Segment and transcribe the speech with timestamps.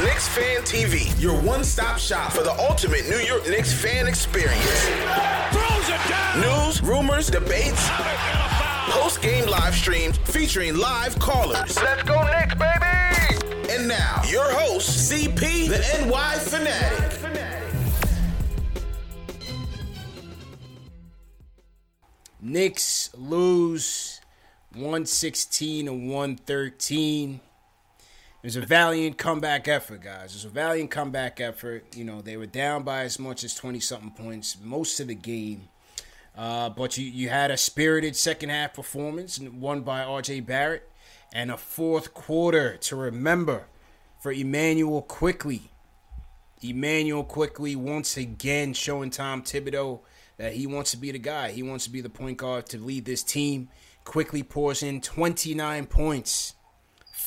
[0.00, 4.88] This Knicks Fan TV, your one-stop shop for the ultimate New York Knicks fan experience.
[6.36, 7.86] News, rumors, debates,
[8.88, 11.76] post-game live streams featuring live callers.
[11.82, 13.74] Let's go Knicks, baby!
[13.74, 17.18] And now, your host, CP, the NY Fanatic.
[22.40, 24.22] Knicks lose
[24.72, 27.40] 116 to 113.
[28.42, 30.30] It was a valiant comeback effort, guys.
[30.30, 31.94] It was a valiant comeback effort.
[31.94, 35.14] You know, they were down by as much as 20 something points most of the
[35.14, 35.68] game.
[36.34, 40.90] Uh, but you, you had a spirited second half performance, won by RJ Barrett,
[41.34, 43.66] and a fourth quarter to remember
[44.18, 45.70] for Immanuel Quickley.
[46.62, 50.00] Immanuel Quickley once again showing Tom Thibodeau
[50.38, 51.50] that he wants to be the guy.
[51.50, 53.68] He wants to be the point guard to lead this team.
[54.04, 56.54] Quickley pours in 29 points,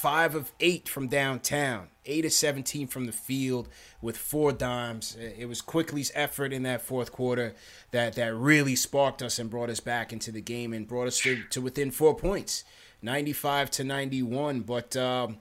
[0.04, 3.70] 5 of 8 from downtown, 8 of 17 from the field
[4.02, 5.16] with four dimes.
[5.16, 7.56] It was Quickley's effort in that fourth quarter
[7.92, 11.22] that, that really sparked us and brought us back into the game and brought us
[11.22, 12.66] to, to within four points,
[13.02, 14.60] 95 to 91.
[14.60, 15.38] But um,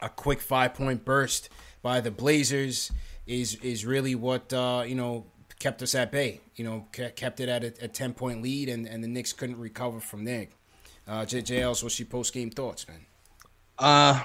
[0.00, 1.50] a quick five point burst
[1.82, 2.90] by the Blazers
[3.26, 5.26] is is really what uh, you know
[5.58, 6.40] kept us at bay.
[6.54, 9.58] You know, kept it at a, a ten point lead, and, and the Knicks couldn't
[9.58, 10.46] recover from there.
[11.06, 13.04] Uh, JJL's what's your post game thoughts, man?
[13.78, 14.22] Uh,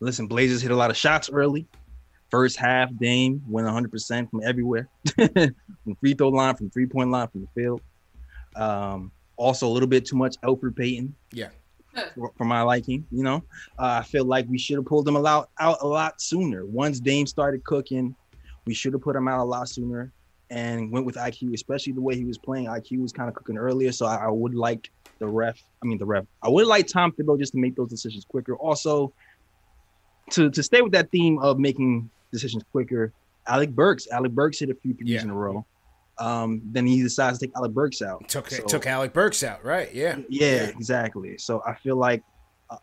[0.00, 1.66] listen, Blazers hit a lot of shots early.
[2.30, 7.10] First half, Dame went 100 percent from everywhere, from free throw line, from three point
[7.10, 7.80] line, from the field.
[8.56, 11.14] Um, also a little bit too much Elfrid Payton.
[11.32, 11.48] Yeah.
[12.16, 13.44] For, for my liking, you know,
[13.78, 16.66] uh, I feel like we should have pulled them out out a lot sooner.
[16.66, 18.16] Once Dame started cooking,
[18.66, 20.12] we should have put him out a lot sooner
[20.50, 22.66] and went with IQ, especially the way he was playing.
[22.66, 25.58] IQ was kind of cooking earlier, so I, I would like the ref.
[25.82, 26.24] I mean, the ref.
[26.42, 28.54] I would like Tom Thibodeau just to make those decisions quicker.
[28.56, 29.12] Also,
[30.30, 33.12] to to stay with that theme of making decisions quicker,
[33.46, 34.08] Alec Burks.
[34.10, 35.22] Alec Burks hit a few threes Yeah.
[35.22, 35.64] in a row.
[36.18, 38.28] Um, then he decides to take Alec Burks out.
[38.28, 39.92] Took So- took Alec Burks out, right?
[39.92, 40.18] Yeah.
[40.28, 41.36] yeah, exactly.
[41.38, 42.22] So I feel like
[42.70, 42.76] uh,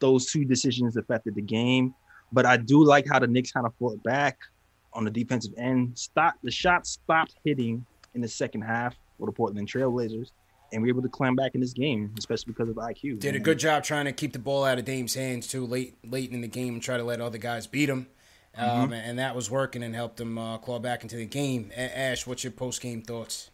[0.00, 1.94] those two decisions affected the game,
[2.32, 4.38] but I do like how the Knicks kind of fought back
[4.92, 5.96] on the defensive end.
[5.96, 10.32] Stop the shots stopped hitting in the second half for the Portland Trailblazers,
[10.72, 13.18] and we were able to climb back in this game, especially because of IQ.
[13.20, 15.96] Did a good job trying to keep the ball out of Dame's hands too late
[16.04, 18.06] late in the game and try to let other guys beat him.
[18.54, 18.92] Um, Mm-hmm.
[18.92, 21.70] and that was working and helped them uh, claw back into the game.
[21.74, 23.50] A- Ash, what's your post game thoughts?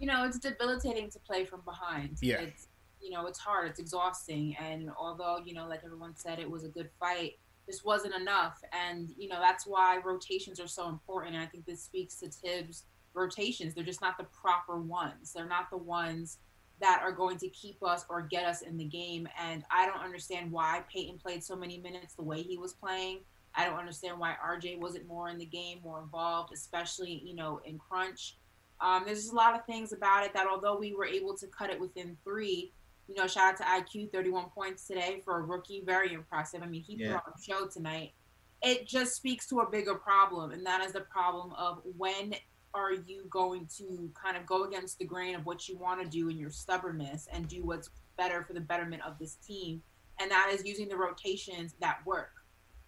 [0.00, 2.16] you know, it's debilitating to play from behind.
[2.22, 2.40] Yeah.
[2.40, 2.68] It's,
[3.02, 3.68] you know, it's hard.
[3.68, 4.56] It's exhausting.
[4.58, 7.34] And although, you know, like everyone said, it was a good fight,
[7.66, 8.62] this wasn't enough.
[8.72, 11.34] And, you know, that's why rotations are so important.
[11.34, 12.84] And I think this speaks to Tibbs'
[13.14, 13.74] rotations.
[13.74, 15.32] They're just not the proper ones.
[15.32, 16.38] They're not the ones
[16.80, 19.28] that are going to keep us or get us in the game.
[19.38, 23.20] And I don't understand why Payton played so many minutes the way he was playing.
[23.54, 27.60] I don't understand why RJ wasn't more in the game, more involved, especially, you know,
[27.64, 28.38] in crunch.
[28.80, 31.46] Um, there's just a lot of things about it that although we were able to
[31.48, 32.72] cut it within three,
[33.08, 36.62] you know, shout out to IQ, 31 points today for a rookie, very impressive.
[36.62, 37.16] I mean, he Yeah.
[37.18, 38.14] put on a show tonight.
[38.62, 42.34] It just speaks to a bigger problem, and that is the problem of when
[42.74, 46.08] are you going to kind of go against the grain of what you want to
[46.08, 49.82] do in your stubbornness and do what's better for the betterment of this team,
[50.20, 52.32] and that is using the rotations that work.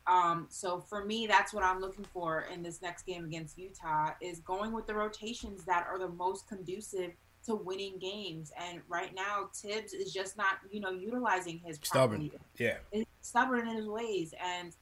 [0.06, 4.10] Um, so for me, that's what I'm looking for in this next game against Utah
[4.20, 7.12] is going with the rotations that are the most conducive
[7.46, 8.52] to winning games.
[8.60, 12.28] And right now, Tibbs is just not, you know, utilizing his stubborn.
[12.28, 12.40] properly.
[12.58, 14.34] Yeah, He's stubborn in his ways.
[14.40, 14.74] And,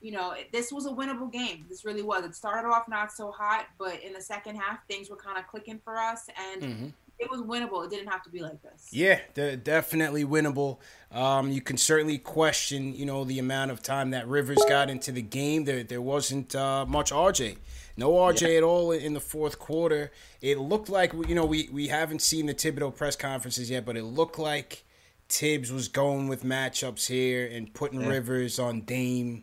[0.00, 1.66] you know, this was a winnable game.
[1.68, 2.24] This really was.
[2.24, 5.46] It started off not so hot, but in the second half, things were kind of
[5.48, 6.28] clicking for us.
[6.52, 6.92] And Mhm.
[7.18, 7.84] it was winnable.
[7.84, 8.88] It didn't have to be like this.
[8.92, 10.78] Yeah, definitely winnable.
[11.10, 15.10] Um, you can certainly question, you know, the amount of time that Rivers got into
[15.10, 15.64] the game.
[15.64, 17.58] There, there wasn't uh, much RJ.
[17.96, 20.12] No RJ at all in the fourth quarter.
[20.40, 23.96] It looked like, you know, we, we haven't seen the Thibodeau press conferences yet, but
[23.96, 24.84] it looked like
[25.28, 28.08] Tibbs was going with matchups here and putting Yeah.
[28.10, 29.42] Rivers on Dame.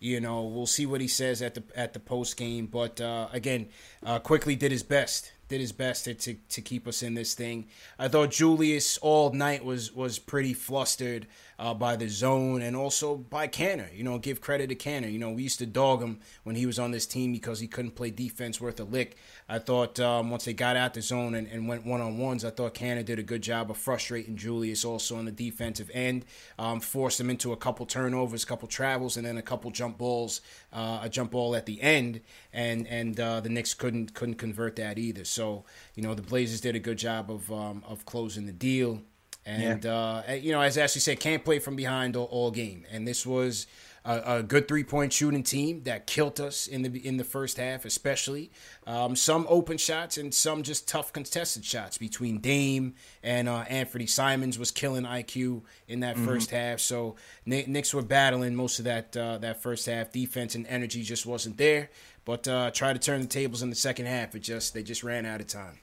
[0.00, 2.66] You know, we'll see what he says at the at the post game.
[2.66, 3.68] But uh, again,
[4.02, 5.32] uh, Quickley did his best.
[5.48, 7.66] Did his best to, to to keep us in this thing.
[7.98, 11.26] I thought Julius all night was was pretty flustered
[11.60, 13.94] uh, by the zone and also by Kanter.
[13.94, 15.12] You know, give credit to Kanter.
[15.12, 17.66] You know, we used to dog him when he was on this team because he
[17.66, 19.18] couldn't play defense worth a lick.
[19.46, 22.46] I thought um, once they got out the zone and, and went one on ones,
[22.46, 26.24] I thought Kanter did a good job of frustrating Julius also on the defensive end.
[26.58, 29.98] Um, forced him into a couple turnovers, a couple travels, and then a couple jump
[29.98, 30.40] balls,
[30.72, 32.22] uh, a jump ball at the end,
[32.54, 35.26] and and uh, the Knicks couldn't couldn't convert that either.
[35.26, 35.64] So
[35.94, 39.02] you know the Blazers did a good job of um, of closing the deal.
[39.50, 42.86] And uh, you know, as Ashley said, can't play from behind all, all game.
[42.90, 43.66] And this was
[44.04, 47.56] a, a good three point shooting team that killed us in the in the first
[47.56, 48.50] half, especially
[48.86, 54.06] um, some open shots and some just tough contested shots between Dame and uh, Anthony
[54.06, 56.80] Simons was killing IQ in that first half.
[56.80, 57.16] So
[57.46, 60.12] Kni- Knicks were battling most of that uh, that first half.
[60.12, 61.90] Defense and energy just wasn't there.
[62.24, 64.34] But uh, try to turn the tables in the second half.
[64.34, 65.78] It just they just ran out of time.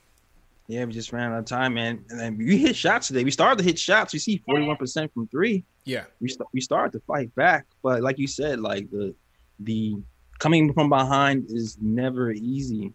[0.68, 2.04] Yeah, we just ran out of time, man.
[2.10, 3.24] And then we hit shots today.
[3.24, 4.12] We started to hit shots.
[4.12, 5.64] We see 41% from three.
[5.86, 9.16] Yeah, We st- we started to fight back, but like you said, like the
[9.60, 9.96] the
[10.40, 12.94] coming from behind is never easy.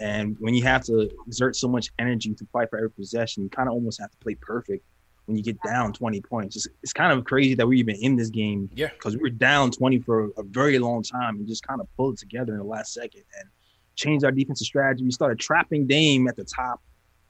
[0.00, 3.50] And when you have to exert so much energy to fight for every possession, you
[3.50, 4.84] kind of almost have to play perfect
[5.26, 6.56] when you get down 20 points.
[6.56, 8.88] It's, it's kind of crazy that we're even in this game yeah.
[8.88, 12.14] because we were down 20 for a very long time and just kind of pulled
[12.14, 13.48] it together in the last second and
[13.94, 15.04] changed our defensive strategy.
[15.04, 16.80] We started trapping Dame at the top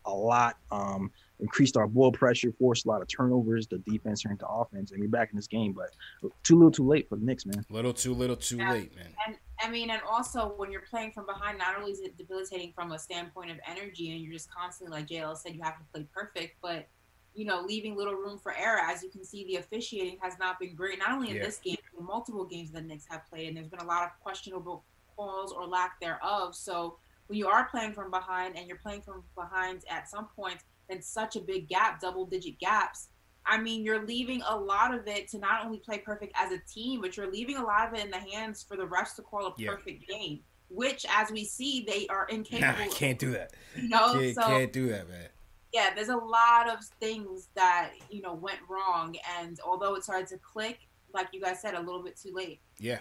[0.05, 1.11] a lot, um,
[1.41, 3.67] increased our ball pressure, forced a lot of turnovers.
[3.67, 5.73] The defense turned to offense, and we're back in this game.
[5.73, 5.91] But
[6.43, 7.65] too little, too late for the Knicks, man.
[7.71, 8.73] Little too little too Yeah.
[8.73, 9.15] late, man.
[9.27, 12.73] And I mean, and also when you're playing from behind, not only is it debilitating
[12.73, 15.85] from a standpoint of energy, and you're just constantly, like JL said, you have to
[15.93, 16.89] play perfect, but
[17.35, 18.79] you know, leaving little room for error.
[18.79, 20.99] As you can see, the officiating has not been great.
[20.99, 21.45] Not only in Yeah.
[21.45, 24.11] this game, but multiple games the Knicks have played, and there's been a lot of
[24.21, 24.85] questionable
[25.17, 26.55] calls or lack thereof.
[26.55, 26.99] So
[27.33, 31.01] when you are playing from behind, and you're playing from behind at some points, then
[31.01, 33.09] such a big gap, double-digit gaps.
[33.47, 36.59] I mean, you're leaving a lot of it to not only play perfect as a
[36.71, 39.23] team, but you're leaving a lot of it in the hands for the refs to
[39.23, 39.71] call a Yeah.
[39.71, 42.83] perfect game, which, as we see, they are Nah, incapable.
[42.83, 43.55] I can't do that.
[43.77, 45.29] You know, Can't, so can't do that, man.
[45.73, 50.27] yeah, there's a lot of things that you know went wrong, and although it started
[50.29, 50.81] to click,
[51.15, 52.61] like you guys said, a little bit too late.
[52.79, 52.99] Yeah,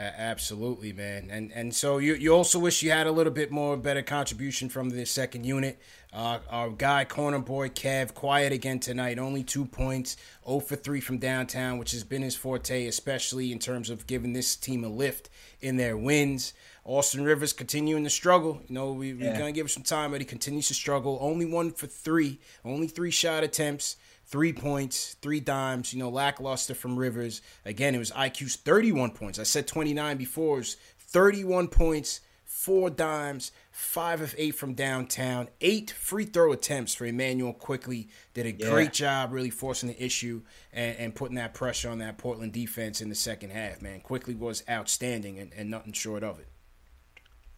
[0.00, 1.28] absolutely, man.
[1.30, 4.68] And and so you you also wish you had a little bit more better contribution
[4.68, 5.78] from the second unit.
[6.12, 9.18] Uh, our guy corner boy Kev quiet again tonight.
[9.18, 13.58] Only two points, 0 for three from downtown, which has been his forte, especially in
[13.58, 15.28] terms of giving this team a lift
[15.60, 16.52] in their wins.
[16.84, 18.60] Austin Rivers continuing to struggle.
[18.66, 21.18] You know, we, we're gonna give him some time, but he continues to struggle.
[21.20, 23.96] Only one for three, only three shot attempts
[24.30, 27.42] three points, three dimes, you know, lackluster from Rivers.
[27.64, 29.38] Again, it was IQ's 31 points.
[29.38, 30.56] I said 29 before.
[30.56, 36.94] It was 31 points, four dimes, five of eight from downtown, eight free throw attempts
[36.94, 38.08] for Immanuel Quickley.
[38.34, 38.70] Did a Yeah.
[38.70, 43.00] great job really forcing the issue and, and putting that pressure on that Portland defense
[43.00, 44.00] in the second half, man.
[44.00, 46.46] Quickley was outstanding and, and nothing short of it.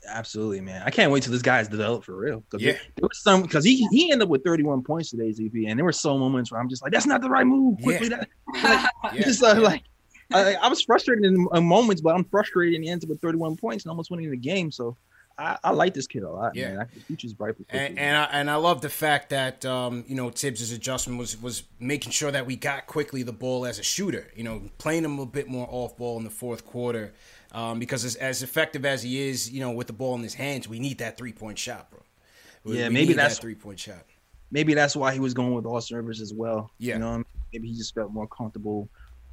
[0.08, 0.82] Absolutely, man.
[0.84, 2.42] I can't wait till this guy's developed for real.
[2.58, 2.72] Yeah.
[2.72, 5.78] there, there was some because he he ended up with 31 points today, ZP, and
[5.78, 7.78] there were some moments where I'm just like, that's not the right move.
[7.82, 8.24] Quickley, Yeah.
[8.62, 9.60] that, Yeah, just uh, yeah.
[9.60, 9.82] like
[10.32, 13.20] I, I was frustrated in, in moments, but I'm frustrated and he ends up with
[13.20, 14.70] 31 points and almost winning the game.
[14.72, 14.96] So
[15.38, 16.68] I, I like this kid a lot, Yeah.
[16.70, 16.78] man.
[16.80, 20.14] I, the future's bright And, and I and I love the fact that um, you
[20.14, 23.82] know Tibbs' adjustment was was making sure that we got Quickley the ball as a
[23.82, 24.30] shooter.
[24.36, 27.12] You know, playing him a bit more off ball in the fourth quarter,
[27.52, 30.34] um, because as, as effective as he is, you know, with the ball in his
[30.34, 32.00] hands, we need that three point shot, bro.
[32.64, 34.04] We- Yeah, we maybe that's- that three point shot.
[34.50, 36.70] maybe that's why he was going with Austin Rivers as well.
[36.78, 36.94] Yeah.
[36.94, 37.24] You know, what I mean?
[37.52, 38.88] maybe he just felt more comfortable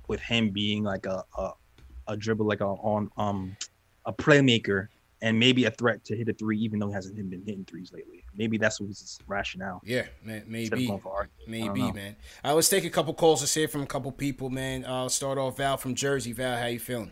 [0.08, 1.52] with him being like a a,
[2.08, 3.56] a dribble, like a on um
[4.06, 4.88] a playmaker,
[5.22, 7.92] and maybe a threat to hit a three, even though he hasn't been hitting threes
[7.94, 8.24] lately.
[8.36, 9.82] Maybe that's what his rationale.
[9.84, 10.88] Yeah, man, Instead of maybe.
[10.88, 11.24] going for.
[11.24, 12.16] I Maybe, man.
[12.44, 13.42] All right, let's take a couple calls.
[13.42, 14.86] to say from a couple people, man.
[14.86, 16.32] Uh, I'll start off Val from Jersey.
[16.32, 17.12] Val, how you feeling?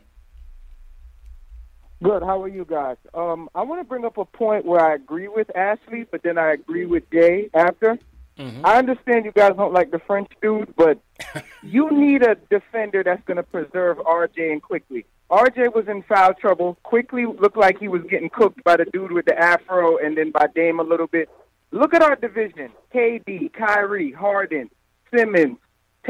[2.03, 2.21] Good.
[2.21, 2.97] How are you guys?
[3.13, 6.37] Um, I want to bring up a point where I agree with Ashley, but then
[6.37, 7.97] I agree with Jay after.
[8.37, 8.63] Mm-hmm.
[8.65, 10.99] I understand you guys don't like the French dude, but
[11.63, 15.05] you need a defender that's going to preserve RJ and Quickley.
[15.29, 16.77] RJ was in foul trouble.
[16.83, 20.31] Quickley looked like he was getting cooked by the dude with the afro, and then
[20.31, 21.29] by Dame a little bit.
[21.71, 24.69] Look at our division: KD, Kyrie, Harden,
[25.13, 25.57] Simmons,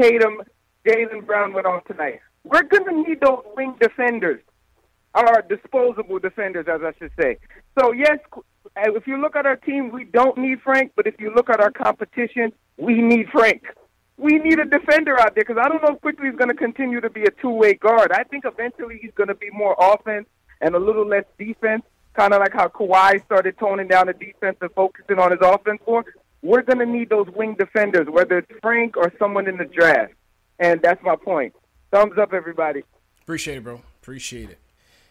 [0.00, 0.42] Tatum,
[0.86, 2.20] Jaylen Brown went on tonight.
[2.44, 4.40] We're going to need those wing defenders
[5.14, 7.38] our disposable defenders, as I should say.
[7.78, 11.14] So yes, uh, if you look at our team, we don't need Frank, but if
[11.18, 13.62] you look at our competition, we need Frank.
[14.18, 16.54] We need a defender out there because I don't know if Quickley is going to
[16.54, 18.10] continue to be a two-way guard.
[18.10, 20.26] I think eventually he's going to be more offense
[20.60, 21.84] and a little less defense,
[22.14, 25.80] kind of like how Kawhi started toning down the defense and focusing on his offense
[25.86, 26.04] more.
[26.42, 30.14] We're going to need those wing defenders, whether it's Frank or someone in the draft.
[30.58, 31.54] And that's my point.
[31.92, 32.82] Thumbs up, everybody.
[33.22, 33.82] Appreciate it, bro.
[34.02, 34.58] Appreciate it.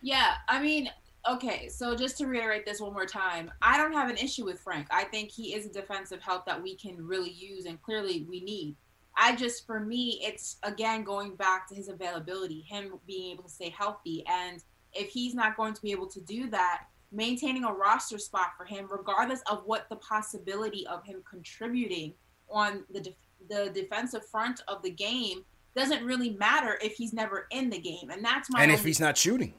[0.01, 0.89] Yeah, I mean,
[1.29, 4.59] okay, so just to reiterate this one more time, I don't have an issue with
[4.59, 4.87] Frank.
[4.91, 8.41] I think he is a defensive help that we can really use and clearly we
[8.41, 8.75] need.
[9.17, 13.49] I just, for me, it's again going back to his availability, him being able to
[13.49, 14.23] stay healthy.
[14.27, 18.51] And if he's not going to be able to do that, maintaining a roster spot
[18.57, 22.13] for him, regardless of what the possibility of him contributing
[22.49, 23.15] on the, de-
[23.49, 25.43] the defensive front of the game,
[25.75, 28.09] doesn't really matter if he's never in the game.
[28.09, 28.63] And that's my.
[28.63, 29.53] And if he's not shooting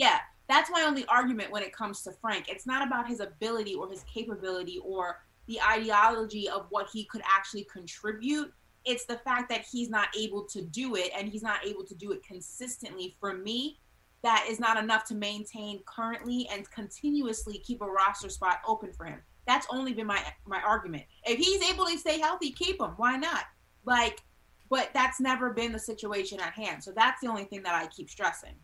[0.00, 2.46] yeah, that's my only argument when it comes to Frank.
[2.48, 7.20] It's not about his ability or his capability or the ideology of what he could
[7.24, 8.50] actually contribute.
[8.84, 11.94] It's the fact that he's not able to do it and he's not able to
[11.94, 13.16] do it consistently.
[13.20, 13.78] For me,
[14.22, 19.04] that is not enough to maintain currently and continuously keep a roster spot open for
[19.04, 19.20] him.
[19.46, 21.04] That's only been my my argument.
[21.24, 22.90] If he's able to stay healthy, keep him.
[22.96, 23.44] Why not?
[23.84, 24.22] Like,
[24.68, 26.84] but that's never been the situation at hand.
[26.84, 28.54] So that's the only thing that I keep stressing.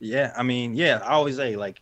[0.00, 1.80] Yeah, I mean, yeah, I always say like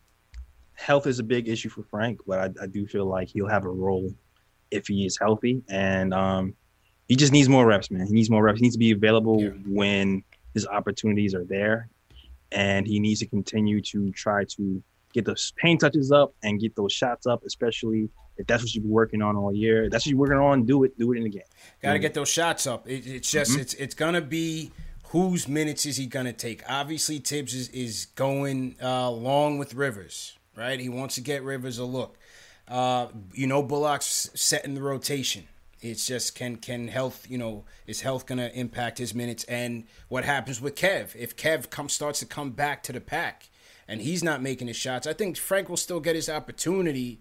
[0.75, 3.64] health is a big issue for Frank, but I, I do feel like he'll have
[3.64, 4.12] a role
[4.71, 6.55] if he is healthy, and um,
[7.12, 8.07] he just needs more reps, man.
[8.07, 8.59] He needs more reps.
[8.59, 9.50] He needs to be available yeah.
[9.66, 11.90] when his opportunities are there,
[12.52, 16.75] and he needs to continue to try to get those paint touches up and get
[16.75, 19.90] those shots up, especially if that's what you've been working on all year.
[19.90, 20.64] That's what you're working on.
[20.64, 20.99] Do it.
[20.99, 21.42] Do it in the game.
[21.83, 22.88] Got to get those shots up.
[22.88, 23.61] It, it's just mm-hmm.
[23.61, 24.71] it's it's gonna be
[25.09, 26.62] whose minutes is he going to take?
[26.66, 30.81] Obviously, Tibbs is, is going uh, along with Rivers, right?
[30.81, 32.16] He wants to get Rivers a look.
[32.66, 35.45] Uh, you know, Bullock's setting the rotation.
[35.83, 39.43] It's just can can health, you know, is health going to impact his minutes?
[39.45, 43.51] And what happens with Kev if Kev come starts to come back to the pack
[43.89, 45.09] and he's not making his shots?
[45.09, 47.21] I think Frank will still get his opportunity.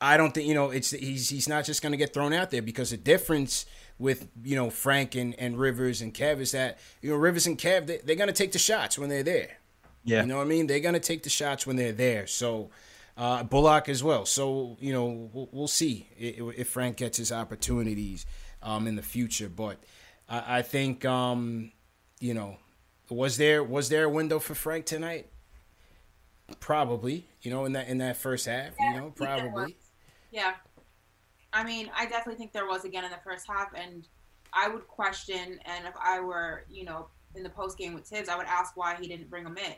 [0.00, 2.52] I don't think you know it's he's he's not just going to get thrown out
[2.52, 3.66] there because the difference
[3.98, 7.58] with you know Frank and, and Rivers and Kev is that you know Rivers and
[7.58, 9.58] Kev they, they're gonna take the shots when they're there.
[10.04, 10.68] Yeah, you know what I mean.
[10.68, 12.28] They're gonna take the shots when they're there.
[12.28, 12.70] So
[13.18, 14.24] uh, Bullock as well.
[14.24, 18.24] So you know we'll, we'll see if, if, Frank gets his opportunities
[18.62, 19.48] um, in the future.
[19.48, 19.82] But
[20.28, 21.72] I, I think um,
[22.20, 22.56] you know
[23.10, 25.26] was there was there a window for Frank tonight?
[26.60, 27.26] Probably.
[27.42, 28.70] You know in that in that first half.
[28.78, 29.76] Yeah, you know probably.
[30.30, 30.54] Yeah.
[31.52, 34.06] I mean, I definitely think there was again in the first half, and
[34.52, 38.28] I would question, and if I were, you know, in the post game with Thibs,
[38.28, 39.72] I would ask why he didn't bring him in.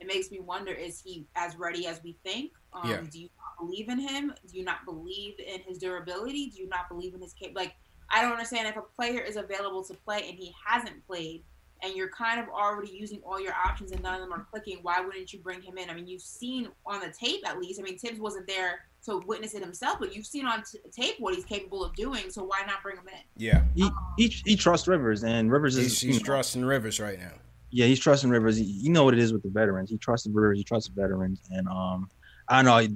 [0.00, 2.52] It makes me wonder: is he as ready as we think?
[2.74, 3.00] Um, yeah.
[3.10, 4.34] Do you not believe in him?
[4.50, 6.50] Do you not believe in his durability?
[6.50, 7.50] Do you not believe in his cap?
[7.54, 7.74] Like,
[8.10, 11.42] I don't understand if a player is available to play and he hasn't played,
[11.82, 14.78] and you're kind of already using all your options and none of them are clicking.
[14.82, 15.90] Why wouldn't you bring him in?
[15.90, 17.80] I mean, you've seen on the tape at least.
[17.80, 21.16] I mean, Tibbs wasn't there to witness it himself, but you've seen on t- tape
[21.18, 22.30] what he's capable of doing.
[22.30, 23.20] So why not bring him in?
[23.36, 27.32] Yeah, he he, he trusts Rivers, and Rivers is he's, he's trusting Rivers right now.
[27.70, 28.60] Yeah, he's trusting Rivers.
[28.60, 29.90] You know what it is with the veterans.
[29.90, 30.58] He trusts Rivers.
[30.58, 32.08] He trusts the veterans, and um,
[32.52, 32.86] I know.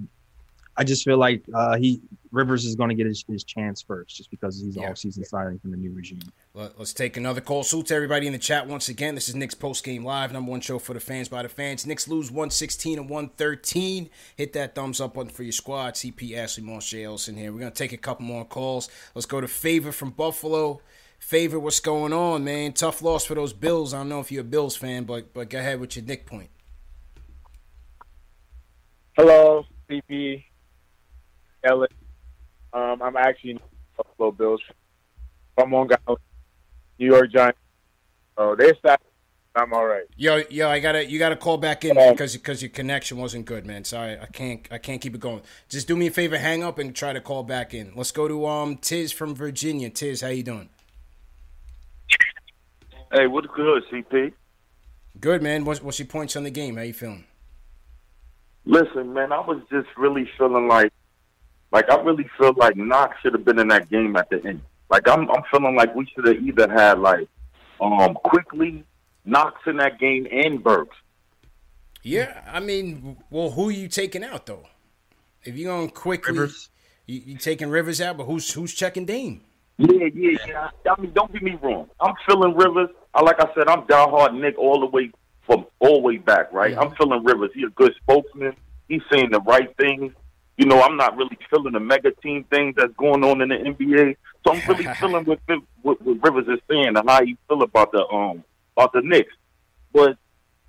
[0.78, 4.14] I just feel like uh, he Rivers is going to get his, his chance first,
[4.14, 4.90] just because he's yeah.
[4.90, 6.20] off-season signing from the new regime.
[6.52, 7.62] Let, us take another call.
[7.62, 9.14] Salute to everybody in the chat once again.
[9.14, 11.86] This is Knicks Post Game Live, number one show for the fans by the fans.
[11.86, 14.10] Knicks lose 116 and 113.
[14.36, 15.94] Hit that thumbs up button for your squad.
[15.94, 17.50] CP Ashley Marshall in here.
[17.50, 18.90] We're going to take a couple more calls.
[19.14, 20.82] Let's go to Favor from Buffalo.
[21.18, 22.74] Favor, what's going on, man?
[22.74, 23.94] Tough loss for those Bills.
[23.94, 26.26] I don't know if you're a Bills fan, but but go ahead with your Knick
[26.26, 26.50] point.
[29.16, 30.44] Hello, CP.
[31.64, 31.88] Ellis.
[32.72, 33.58] Um, I'm actually
[33.96, 34.60] Buffalo Bills.
[35.58, 35.88] I'm on
[36.98, 37.58] New York Giants.
[38.36, 39.02] Oh, they're stacked.
[39.54, 40.04] I'm all right.
[40.16, 43.64] Yo, yo, I gotta, you gotta call back in because because your connection wasn't good,
[43.64, 43.84] man.
[43.84, 45.40] Sorry, I can't, I can't keep it going.
[45.70, 47.92] Just do me a favor, hang up and try to call back in.
[47.96, 49.88] Let's go to um Tiz from Virginia.
[49.88, 50.68] Tiz, how you doing?
[53.10, 54.34] Hey, what's good, CP?
[55.18, 55.64] Good, man.
[55.64, 56.76] What's what's your points on the game?
[56.76, 57.24] How you feeling?
[58.66, 60.92] Listen, man, I was just really feeling like,
[61.72, 64.60] like I really feel like Knox should have been in that game at the end.
[64.90, 67.28] Like I'm, I'm feeling like we should have either had like,
[67.80, 68.84] um, Quickley
[69.24, 70.96] Knox in that game and Burks.
[72.02, 74.66] Yeah, I mean, well, who are you taking out though?
[75.42, 76.68] If you're going Quickley, Rivers.
[77.06, 79.42] You, you taking Rivers out, but who's who's checking Dame?
[79.78, 80.70] Yeah, yeah, yeah.
[80.90, 81.88] I mean, don't get me wrong.
[82.00, 82.88] I'm feeling Rivers.
[83.14, 85.20] I like I said, I'm diehard Knick all the way from
[85.80, 86.74] all the way back, right?
[86.74, 86.82] Mhm.
[86.82, 87.50] I'm feeling Rivers.
[87.54, 88.54] He's a good spokesman.
[88.88, 90.12] He's saying the right things.
[90.56, 93.56] You know, I'm not really feeling the mega team thing that's going on in the
[93.56, 94.16] NBA.
[94.44, 95.38] So I'm really feeling what,
[95.82, 98.42] what, what Rivers is saying and how you feel about the um
[98.76, 99.34] about the Knicks.
[99.92, 100.16] But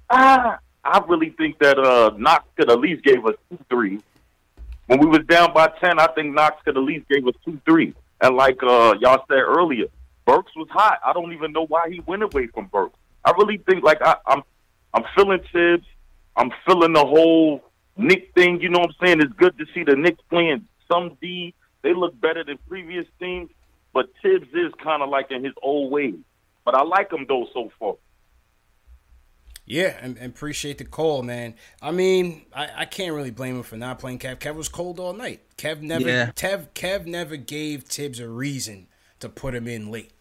[0.10, 4.02] ah, I really think that uh Knox could at least gave us two three.
[4.88, 7.60] When we was down by ten, I think Knox could at least gave us two
[7.66, 7.94] three.
[8.20, 9.86] And like uh y'all said earlier,
[10.26, 11.00] Burks was hot.
[11.06, 12.98] I don't even know why he went away from Burks.
[13.24, 14.44] I really think like I, I'm
[14.98, 15.86] I'm feeling Tibbs.
[16.36, 17.62] I'm feeling the whole
[17.98, 18.60] Knick thing.
[18.62, 19.22] You know what I'm saying?
[19.22, 21.54] It's good to see the Knicks playing some D.
[21.84, 23.52] They look better than previous teams,
[23.94, 26.16] but Tibbs is kind of like in his old ways.
[26.66, 27.96] But I like him though so far.
[29.68, 31.54] Yeah, and, and appreciate the call, man.
[31.82, 34.40] I mean, I, I can't really blame him for not playing Kev.
[34.40, 35.42] Kev was cold all night.
[35.58, 36.32] Kev never Yeah.
[36.32, 38.88] Kev Kev never gave Tibbs a reason
[39.20, 40.12] to put him in late.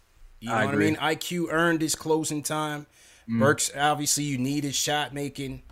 [0.41, 0.87] You know I what agree.
[0.89, 0.97] I mean?
[1.17, 2.87] IQ earned his closing time.
[3.29, 5.63] Burks obviously you need his shot making.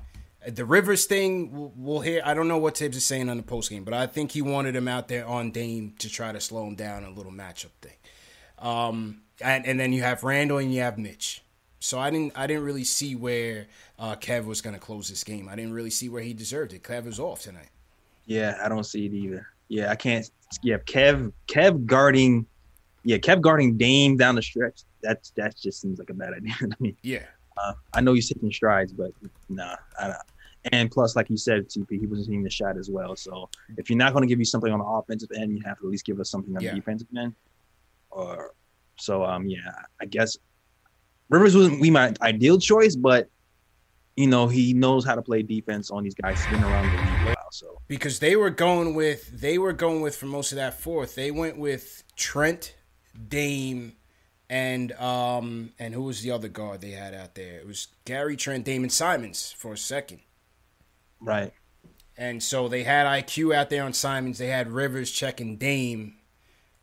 [0.46, 2.22] Uh, The Rivers thing, we'll, we'll hear.
[2.24, 4.42] I don't know what Tibbs is saying on the post game, but I think he
[4.42, 7.70] wanted him out there on Dame to try to slow him down a little matchup
[7.80, 7.96] thing.
[8.58, 11.42] Um, and, and then you have Randle and you have Mitch.
[11.80, 13.66] So I didn't I didn't really see where
[13.98, 15.50] uh, Kev was going to close this game.
[15.50, 16.82] I didn't really see where he deserved it.
[16.82, 17.68] Kev was off tonight.
[18.24, 19.46] Yeah, I don't see it either.
[19.68, 20.30] Yeah, I can't.
[20.62, 22.46] Yeah, Kev, Kev guarding,
[23.02, 24.80] yeah, Kev guarding Dame down the stretch.
[25.02, 26.96] That's that just seems like a bad idea to me.
[27.02, 27.24] Yeah,
[27.56, 29.12] Uh, I know he's taking strides, but
[29.48, 29.76] nah.
[30.00, 30.16] I don't.
[30.72, 33.14] And plus, like you said, TP, he wasn't hitting the shot as well.
[33.16, 35.78] So if you're not going to give you something on the offensive end, you have
[35.80, 36.70] to at least give us something on Yeah.
[36.70, 37.34] the defensive end.
[38.10, 38.54] Or
[38.96, 39.58] so, um, yeah,
[40.00, 40.38] I guess
[41.28, 43.28] Rivers wasn't we my ideal choice, but
[44.16, 46.42] you know he knows how to play defense on these guys.
[46.44, 49.72] He's been around the league a while, so because they were going with they were
[49.72, 51.14] going with for most of that fourth.
[51.16, 52.76] They went with Trent,
[53.28, 53.94] Dame,
[54.50, 57.58] and um and who was the other guard they had out there?
[57.58, 60.20] It was Gary Trent, Damon Simons for a second.
[61.20, 61.52] right.
[62.16, 64.38] And so they had IQ out there on Simons.
[64.38, 66.14] They had Rivers checking Dame,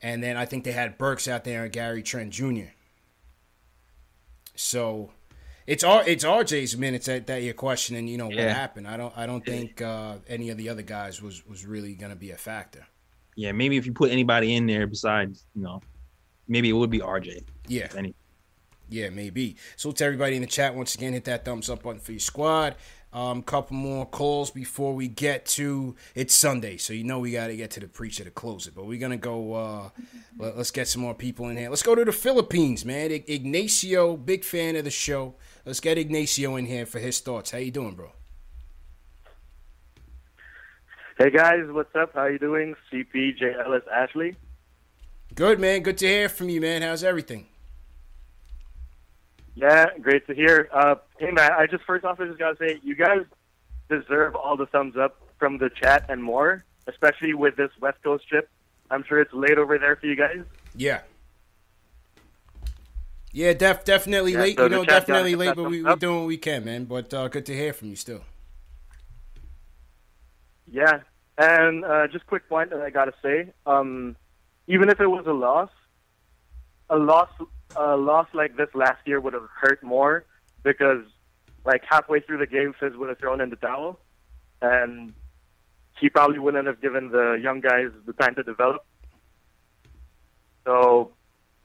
[0.01, 2.73] and then I think they had Burks out there and Gary Trent Jr.
[4.55, 5.11] So
[5.65, 8.07] it's R it's RJ's minutes that, that you're questioning.
[8.07, 8.87] You know what happened.
[8.87, 12.11] I don't I don't think uh, any of the other guys was was really going
[12.11, 12.85] to be a factor.
[13.35, 15.81] Yeah, maybe if you put anybody in there besides, you know,
[16.51, 17.43] maybe it would be RJ.
[17.67, 17.87] Yeah.
[17.95, 18.13] any.
[18.89, 19.55] Yeah, maybe.
[19.77, 22.19] So to everybody in the chat, once again, hit that thumbs up button for your
[22.19, 22.75] squad.
[23.13, 27.47] Um, couple more calls before we get to it's Sunday, so you know we got
[27.47, 28.75] to get to the preacher to close it.
[28.75, 29.53] But we're gonna go.
[29.53, 29.89] Uh,
[30.37, 31.69] let, us get some more people in here.
[31.69, 33.11] Let's go to the Philippines, man.
[33.11, 35.35] I- Ignacio, big fan of the show.
[35.65, 37.51] Let's get Ignacio in here for his thoughts.
[37.51, 38.11] How you doing, bro?
[41.17, 42.13] Hey guys, what's up?
[42.13, 42.75] How you doing?
[42.91, 43.53] CP, J.
[43.65, 44.37] Ellis, Ashley.
[45.35, 45.81] Good, man.
[45.81, 46.81] Good to hear from you, man.
[46.81, 47.47] How's everything?
[49.55, 50.69] Yeah, great to hear.
[50.73, 53.21] Uh, hey man, I just first off I just gotta say you guys
[53.89, 58.27] deserve all the thumbs up from the chat and more, especially with this West Coast
[58.27, 58.49] trip.
[58.89, 60.43] I'm sure it's late over there for you guys.
[60.75, 61.01] Yeah.
[63.33, 64.57] Yeah, def, definitely Yeah, late.
[64.57, 66.85] so you know, definitely late, but we, we're doing what we can, man.
[66.85, 68.21] But uh, good to hear from you still.
[70.69, 70.99] Yeah,
[71.37, 74.15] and uh, just quick point that I gotta say, um,
[74.67, 75.69] even if it was a loss,
[76.89, 77.29] a loss,
[77.75, 80.25] a loss like this last year would have hurt more
[80.63, 81.03] because,
[81.65, 83.99] like halfway through the game, Fizz would have thrown in the towel,
[84.61, 85.13] and
[85.99, 88.85] he probably wouldn't have given the young guys the time to develop.
[90.65, 91.11] So,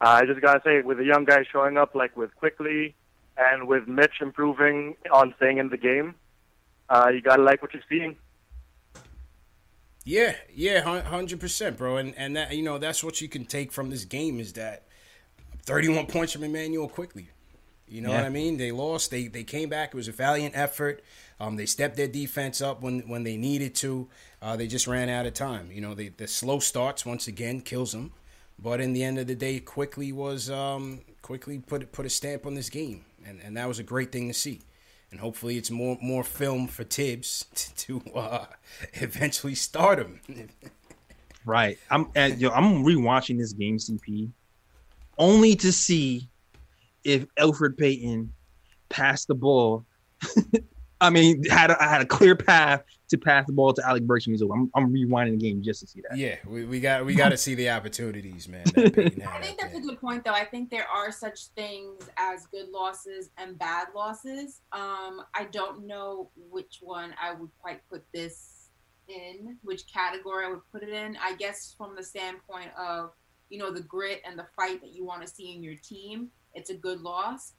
[0.01, 2.95] uh, I just gotta say, with the young guys showing up, like with Quickley,
[3.37, 6.15] and with Mitch improving on staying in the game,
[6.89, 8.17] uh, you gotta like what you're seeing.
[10.09, 11.97] Yeah, yeah, hundred percent, bro.
[11.97, 14.85] And and that you know that's what you can take from this game is that
[15.65, 17.31] thirty-one points from Immanuel Quickley.
[17.89, 18.19] You know Yeah.
[18.19, 18.57] what I mean?
[18.57, 19.11] They lost.
[19.11, 19.89] They they came back.
[19.89, 21.03] It was a valiant effort.
[21.41, 24.09] Um, they stepped their defense up when when they needed to.
[24.41, 25.73] Uh, they just ran out of time.
[25.73, 28.13] You know, they, the slow starts once again kills them.
[28.61, 32.47] But in the end of the day, Quickley was um, Quickley put put a stamp
[32.47, 34.61] on this game, and and that was a great thing to see.
[35.11, 38.47] And hopefully, it's more more film for Tibbs to uh,
[38.95, 40.21] eventually start him.
[41.45, 41.79] Right.
[41.91, 44.31] I'm at, yo, I'm rewatching this game, CP,
[45.17, 46.29] only to see
[47.05, 48.33] if Alfred Payton
[48.89, 49.85] passed the ball.
[51.01, 54.03] I mean, had a, I had a clear path to pass the ball to Alec
[54.03, 54.55] Burks when he's over.
[54.55, 56.19] I'm, I'm rewinding the game just to see that.
[56.19, 58.65] Yeah, we, we got we got to see the opportunities, man.
[58.77, 60.33] I think that's a good point, though.
[60.33, 64.61] I think there are such things as good losses and bad losses.
[64.73, 68.71] Um, I don't know which one I would quite put this
[69.09, 71.17] in, which category I would put it in.
[71.23, 73.13] I guess from the standpoint of
[73.51, 76.29] you know the grit and the fight that you want to see in your team,
[76.55, 77.53] it's a good loss.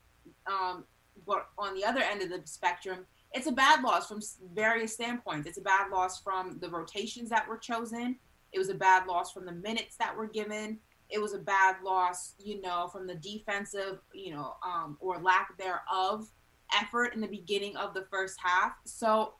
[0.45, 0.83] Um,
[1.25, 3.05] but on the other end of the spectrum,
[3.37, 4.19] it's a bad loss from
[4.53, 5.47] various standpoints.
[5.47, 8.17] It's a bad loss from the rotations that were chosen.
[8.51, 10.79] It was a bad loss from the minutes that were given.
[11.09, 15.55] It was a bad loss, you know, from the defensive, you know, um, or lack
[15.57, 16.27] thereof
[16.75, 18.73] effort in the beginning of the first half.
[18.85, 19.35] So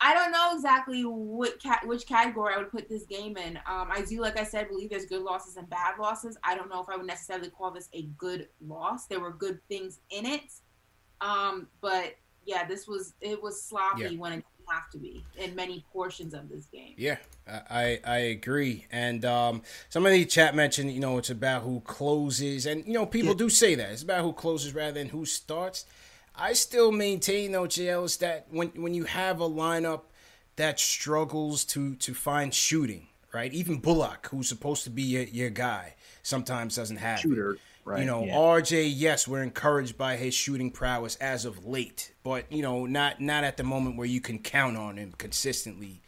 [0.00, 3.56] I don't know exactly what which category I would put this game in.
[3.56, 6.36] Um, I do, like I said, believe there's good losses and bad losses.
[6.44, 9.06] I don't know if I would necessarily call this a good loss.
[9.06, 10.52] There were good things in it,
[11.22, 14.18] um, but yeah, this was it was sloppy yeah.
[14.18, 16.94] when it didn't have to be in many portions of this game.
[16.96, 17.16] Yeah,
[17.48, 18.86] I I agree.
[18.90, 23.30] And um, somebody chat mentioned, you know, it's about who closes, and you know, people
[23.30, 23.38] yeah.
[23.38, 25.84] do say that it's about who closes rather than who starts.
[26.36, 30.02] I still maintain though, JL, is that when when you have a lineup
[30.56, 33.52] that struggles to to find shooting, right?
[33.52, 35.94] Even Bullock, who's supposed to be your, your guy,
[36.24, 37.56] sometimes doesn't have shooter.
[37.84, 38.00] Right.
[38.00, 38.34] You know, yeah.
[38.34, 43.20] RJ, yes, we're encouraged by his shooting prowess as of late, but you know, not
[43.20, 46.00] not at the moment where you can count on him consistently.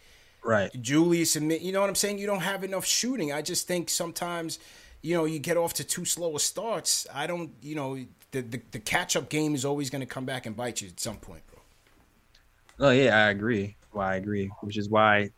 [0.42, 0.70] Right.
[0.80, 2.18] Julius, you know what I'm saying?
[2.18, 3.32] You don't have enough shooting.
[3.32, 4.58] I just think sometimes,
[5.02, 7.06] you know, you get off to too slow a starts.
[7.12, 7.96] I don't, you know,
[8.30, 10.88] the the, the catch up game is always going to come back and bite you
[10.88, 12.88] at some point, bro.
[12.88, 13.76] Oh yeah, I agree.
[13.92, 15.30] Well, I agree, which is why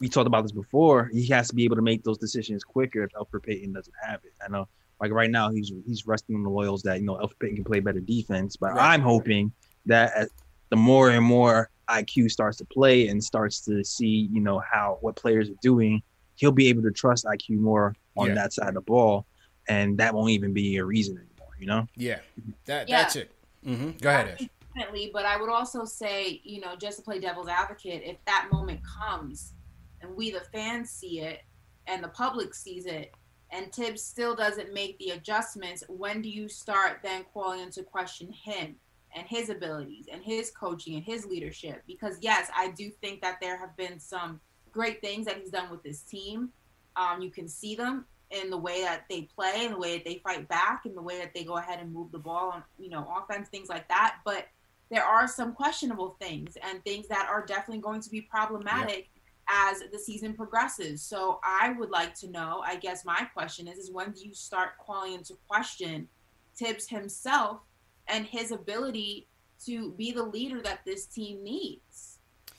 [0.00, 1.10] we talked about this before.
[1.12, 4.20] He has to be able to make those decisions quicker if Elfrid Payton doesn't have
[4.24, 4.32] it.
[4.44, 4.68] I know
[5.00, 7.64] like right now, he's he's resting on the loyals that you know Elfrid Payton can
[7.64, 8.56] play better defense.
[8.56, 8.94] But right.
[8.94, 9.52] I'm hoping
[9.86, 10.28] that
[10.70, 14.98] the more and more IQ starts to play and starts to see you know how
[15.02, 16.02] what players are doing,
[16.36, 18.34] he'll be able to trust IQ more on yeah.
[18.34, 19.26] that side of the ball,
[19.68, 21.54] and that won't even be a reason anymore.
[21.58, 21.86] You know?
[21.96, 22.20] Yeah,
[22.64, 23.02] that yeah.
[23.02, 23.30] that's it.
[23.66, 23.90] Mm-hmm.
[24.00, 24.48] Go ahead, Ash.
[24.74, 28.48] Definitely, but I would also say, you know, just to play devil's advocate, if that
[28.52, 29.54] moment comes
[30.00, 31.40] and we the fans see it
[31.86, 33.14] and the public sees it,
[33.50, 38.32] and Thibs still doesn't make the adjustments, when do you start then calling into question
[38.32, 38.74] him
[39.14, 41.82] and his abilities and his coaching and his leadership?
[41.86, 44.40] Because yes, I do think that there have been some
[44.72, 46.50] great things that he's done with his team.
[46.96, 50.04] Um, you can see them in the way that they play, in the way that
[50.04, 52.64] they fight back, in the way that they go ahead and move the ball on,
[52.78, 54.16] you know, offense, things like that.
[54.24, 54.48] But
[54.90, 59.08] there are some questionable things and things that are definitely going to be problematic
[59.48, 61.02] as the season progresses.
[61.02, 64.34] So I would like to know, I guess my question is, is when do you
[64.34, 66.08] start calling into question
[66.56, 67.60] Tibbs himself
[68.08, 69.28] and his ability
[69.64, 72.18] to be the leader that this team needs?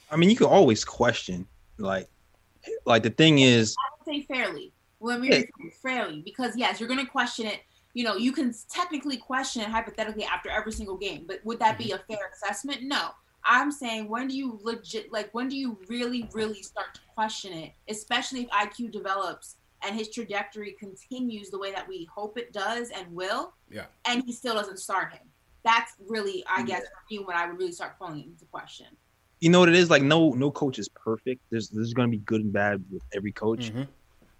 [0.10, 1.46] I mean, you can always question,
[1.78, 2.08] like,
[2.86, 4.72] like the thing is, I would say fairly.
[5.00, 5.44] Let me yeah.
[5.82, 7.62] fairly, because yes, you're going to question it.
[7.94, 11.78] You know, you can technically question it hypothetically after every single game, but would that
[11.78, 12.12] be mm-hmm.
[12.12, 12.84] a fair assessment?
[12.84, 13.10] No.
[13.44, 17.54] I'm saying when do you legit like when do you really really start to question
[17.54, 22.52] it, especially if IQ develops and his trajectory continues the way that we hope it
[22.52, 23.54] does and will.
[23.70, 23.86] Yeah.
[24.06, 25.22] And he still doesn't start him.
[25.64, 26.90] That's really, I guess, yeah.
[26.90, 28.88] for me when I would really start calling into question.
[29.40, 29.90] You know what it is?
[29.90, 31.42] Like no no coach is perfect.
[31.52, 33.70] There's there's gonna be good and bad with every coach.
[33.70, 33.84] Mm-hmm.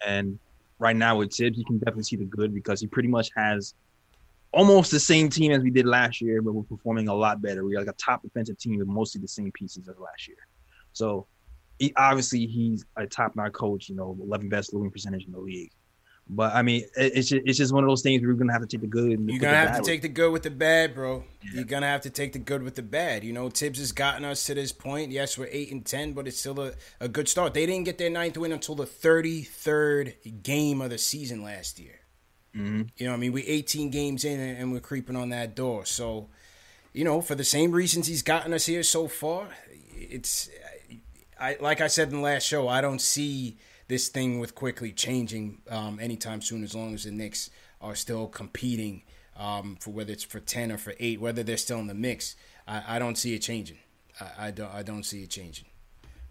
[0.06, 0.40] And
[0.80, 3.76] right now with Thibs, you can definitely see the good because he pretty much has
[4.52, 7.64] almost the same team as we did last year, but we're performing a lot better.
[7.64, 10.38] We're like a top defensive team with mostly the same pieces as last year.
[10.94, 11.28] So
[11.80, 15.40] he, obviously he's a top notch coach, you know, 11 best losing percentage in the
[15.40, 15.72] league.
[16.30, 18.62] But I mean, it's just, it's just one of those things where we're gonna have
[18.62, 19.18] to take the good.
[19.28, 21.24] You're gonna have to take the good with the bad, bro.
[21.42, 21.52] Yeah.
[21.54, 23.24] You're gonna have to take the good with the bad.
[23.24, 25.12] You know, Tibbs has gotten us to this point.
[25.12, 27.54] Yes, we're eight and ten, but it's still a, a good start.
[27.54, 32.02] They didn't get their ninth win until the 33rd game of the season last year.
[32.56, 32.84] Mm-hmm.
[32.98, 35.86] You know, I mean, we're 18 games in and we're creeping on that door.
[35.86, 36.30] So,
[36.94, 39.50] you know, for the same reasons he's gotten us here so far,
[39.96, 40.50] it's
[41.40, 43.58] I like I said in the last show, I don't see
[43.88, 46.64] this thing with Quickley changing um, anytime soon.
[46.64, 47.50] As long as the Knicks
[47.82, 49.04] are still competing
[49.38, 52.36] um, for whether it's for 10 or for eight, whether they're still in the mix,
[52.68, 53.78] I, I don't see it changing.
[54.20, 55.66] I, I don't I don't see it changing.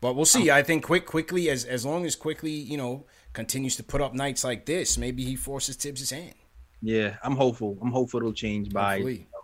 [0.01, 0.51] But we'll see.
[0.51, 3.05] I think quick Quickley as as long as Quickley you know,
[3.37, 6.35] continues to put up nights like this, maybe he forces Thibs' hand.
[6.81, 7.77] Yeah, I'm hopeful.
[7.83, 9.41] I'm hopeful it'll change by you know,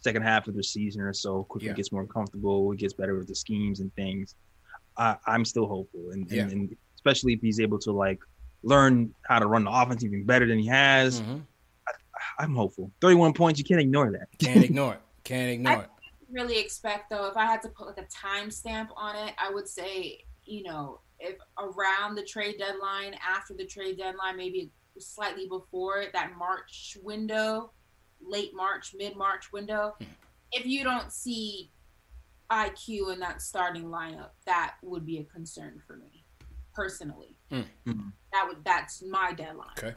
[0.00, 1.44] second half of the season or so.
[1.44, 1.74] Quickley yeah.
[1.74, 4.34] gets more comfortable, It gets better with the schemes and things.
[4.96, 6.42] I, am still hopeful, and, yeah.
[6.42, 8.18] and, and, especially if he's able to like
[8.64, 11.20] learn how to run the offense even better than he has.
[11.20, 11.38] Mm-hmm.
[12.38, 12.90] I, am hopeful.
[13.00, 14.28] 31 points, you can't ignore that.
[14.38, 15.00] Can't ignore it.
[15.22, 15.90] Can't ignore I, it.
[16.28, 19.68] really expect though, if I had to put like a timestamp on it, I would
[19.68, 26.04] say, you know, if around the trade deadline, after the trade deadline, maybe slightly before
[26.12, 27.72] that March window,
[28.20, 30.04] late March, mid March window, Hmm.
[30.52, 31.70] if you don't see
[32.50, 36.26] IQ in that starting lineup, that would be a concern for me
[36.74, 37.36] personally.
[37.50, 37.62] Hmm.
[38.32, 39.74] That would that's my deadline.
[39.78, 39.94] Okay.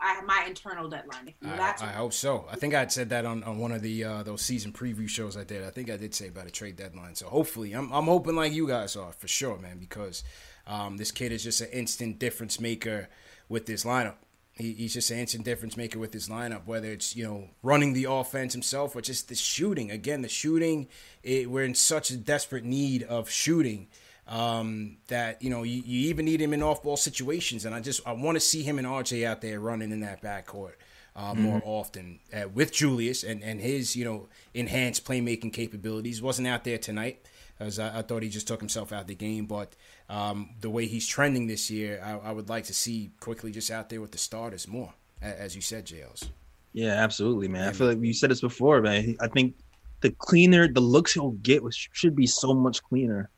[0.00, 1.34] I have my internal deadline.
[1.44, 2.46] I, that's I hope so.
[2.50, 5.36] I think I said that on, on one of the uh, those season preview shows
[5.36, 5.64] I did.
[5.64, 7.14] I think I did say about a trade deadline.
[7.14, 10.24] So hopefully, I'm I'm hoping like you guys are for sure, man, because
[10.66, 13.08] um, this kid is just an instant difference maker
[13.48, 14.16] with this lineup.
[14.52, 17.92] He, he's just an instant difference maker with his lineup, whether it's you know running
[17.92, 19.90] the offense himself or just the shooting.
[19.90, 20.88] Again, the shooting,
[21.22, 23.88] it, we're in such a desperate need of shooting
[24.30, 28.00] um, that you know you, you even need him in off-ball situations, and I just
[28.06, 30.74] I want to see him and RJ out there running in that backcourt
[31.16, 36.22] uh, more often uh, with Julius and and his you know enhanced playmaking capabilities.
[36.22, 37.26] wasn't out there tonight
[37.58, 39.74] as I, I thought he just took himself out the game, but
[40.08, 43.70] um, the way he's trending this year, I, I would like to see Quickley just
[43.70, 46.28] out there with the starters more, as you said, JLs.
[46.72, 47.68] Yeah, absolutely, man.
[47.68, 49.16] I feel like you said this before, man.
[49.20, 49.56] I think
[50.00, 53.28] the cleaner, the looks he'll get should be so much cleaner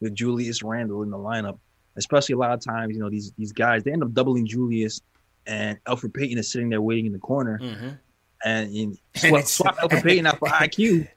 [0.00, 1.58] with Julius Randle in the lineup.
[1.96, 5.00] Especially a lot of times, you know, these these guys they end up doubling Julius,
[5.46, 7.88] and Alfred Payton is sitting there waiting in the corner, Mm-hmm.
[8.44, 11.08] and And swap, it's- swap Alfred Payton out for IQ.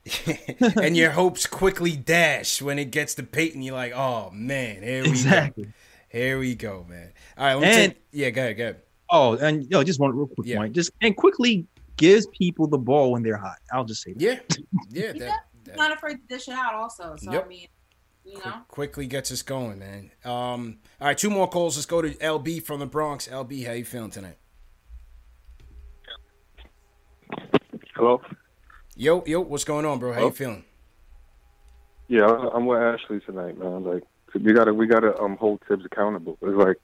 [0.82, 3.62] and your hopes quickly dash when it gets to Payton.
[3.62, 5.64] You're like, oh man, here we Exactly.
[5.64, 5.70] go.
[6.08, 7.12] Here we go, man.
[7.38, 8.80] All right, let me And- take, yeah, go ahead, go ahead.
[9.10, 10.56] Oh, and yo, just one real quick Yeah.
[10.58, 10.74] point.
[10.74, 11.66] Just and Quickley
[11.96, 13.58] gives people the ball when they're hot.
[13.72, 14.20] I'll just say that.
[14.20, 14.38] Yeah,
[14.90, 17.14] yeah, that, not- that not afraid to dish it out also.
[17.16, 17.44] So Yep.
[17.44, 17.68] I mean,
[18.24, 18.60] you quick- know.
[18.68, 20.10] Quickley gets us going, man.
[20.24, 21.76] Um, all right, two more calls.
[21.76, 23.28] Let's go to LB from the Bronx.
[23.28, 24.36] LB, how you feeling tonight?
[27.94, 28.20] Hello.
[28.96, 30.12] Yo, yo, what's going on, bro?
[30.12, 30.64] How you feeling?
[32.08, 33.84] Yeah, I- I'm with Ashley tonight, man.
[33.84, 34.02] Like
[34.34, 36.36] we gotta we gotta um hold Tibbs accountable.
[36.42, 36.76] It's like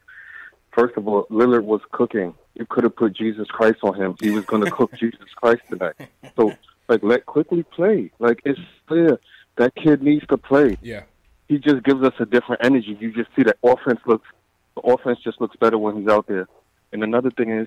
[0.72, 2.34] first of all, Lillard was cooking.
[2.54, 4.16] You could have put Jesus Christ on him.
[4.20, 5.94] He was gonna cook Jesus Christ tonight.
[6.36, 6.52] So
[6.88, 8.10] like let Quickley play.
[8.18, 9.18] Like it's clear
[9.56, 10.76] that kid needs to play.
[10.80, 11.02] Yeah.
[11.50, 12.96] He just gives us a different energy.
[13.00, 14.28] You just see that offense looks
[14.76, 16.46] the offense just looks better when he's out there.
[16.92, 17.66] And another thing is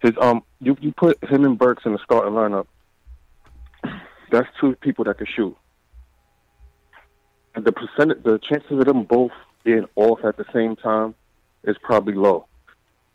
[0.00, 2.66] his um you you put him and Burks in the starting lineup.
[4.32, 5.54] That's two people that can shoot.
[7.54, 9.32] And the percentage, the chances of them both
[9.62, 11.14] being off at the same time
[11.64, 12.46] is probably low.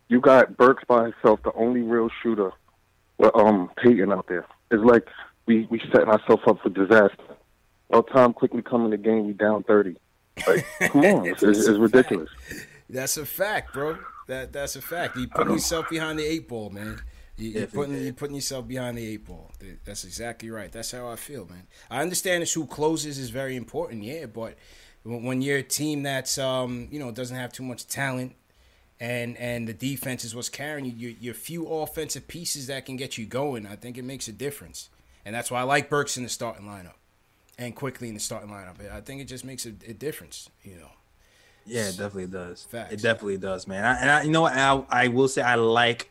[0.10, 2.52] You got Burks by himself, the only real shooter.
[3.17, 4.46] With um Payton out there.
[4.69, 5.08] It's like
[5.48, 7.34] we we setting ourselves up for disaster.
[7.94, 9.98] No Tom Quickley coming the game, we down thirty.
[10.48, 12.30] Like, come on, it's, it's, it's ridiculous.
[12.90, 14.00] That's a fact, bro.
[14.28, 15.16] That that's a fact.
[15.16, 17.00] You putting yourself behind the eight ball, man.
[17.38, 19.52] You, you're putting you're putting yourself behind the eight ball.
[19.86, 20.72] That's exactly right.
[20.72, 21.68] That's how I feel, man.
[21.92, 24.58] I understand it's who closes is very important, yeah, but
[25.04, 28.34] when when you're a team that's um you know doesn't have too much talent
[29.00, 32.96] and and the defense is what's carrying you, your, your few offensive pieces that can
[32.98, 34.90] get you going, I think it makes a difference,
[35.24, 36.96] and that's why I like Burks in the starting lineup
[37.58, 38.92] and Quickley in the starting lineup.
[38.92, 40.89] I think it just makes a, a difference, you know.
[41.66, 42.63] Yeah, it definitely does.
[42.63, 42.94] Facts.
[42.94, 43.86] It definitely does, man.
[43.86, 44.54] I, and I, you know what?
[44.54, 46.10] I, I will say I like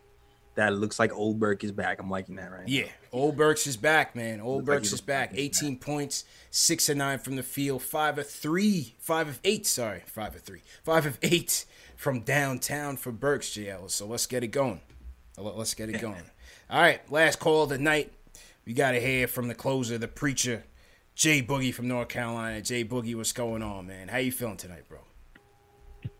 [0.54, 0.72] that.
[0.72, 2.00] It looks like Old Burke is back.
[2.00, 4.40] I'm liking that right Yeah, Old Burks is back, man.
[4.40, 5.30] Old like is back.
[5.32, 9.40] like he's 18 points, six of nine from the field, five of three, five of
[9.44, 9.66] eight.
[9.66, 13.90] Sorry, five of three, five of eight from downtown for Burks, JL.
[13.90, 14.80] So let's get it going.
[15.36, 16.22] Let- Let's get it going.
[16.70, 18.12] All right, last call of the night.
[18.64, 20.64] We got to hear from the closer, the preacher,
[21.14, 22.60] Jay Boogie from North Carolina.
[22.62, 24.08] Jay Boogie, what's going on, man?
[24.08, 24.98] How you feeling tonight, bro?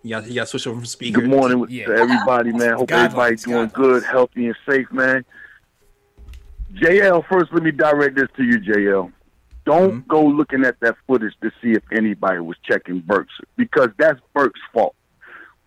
[0.03, 1.21] You got, you got switch over from speaker.
[1.21, 1.87] Good morning Yeah.
[1.87, 2.75] to everybody, man.
[2.75, 3.73] Hope Guidelines, everybody's doing guidelines.
[3.73, 5.25] good, healthy, and safe, man.
[6.75, 9.13] JL, first, let me direct this to you, JL.
[9.65, 10.09] Don't Mm-hmm.
[10.09, 14.61] go looking at that footage to see if anybody was checking Burks because that's Burks'
[14.73, 14.95] fault.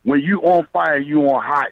[0.03, 1.71] When you on fire, you on hot.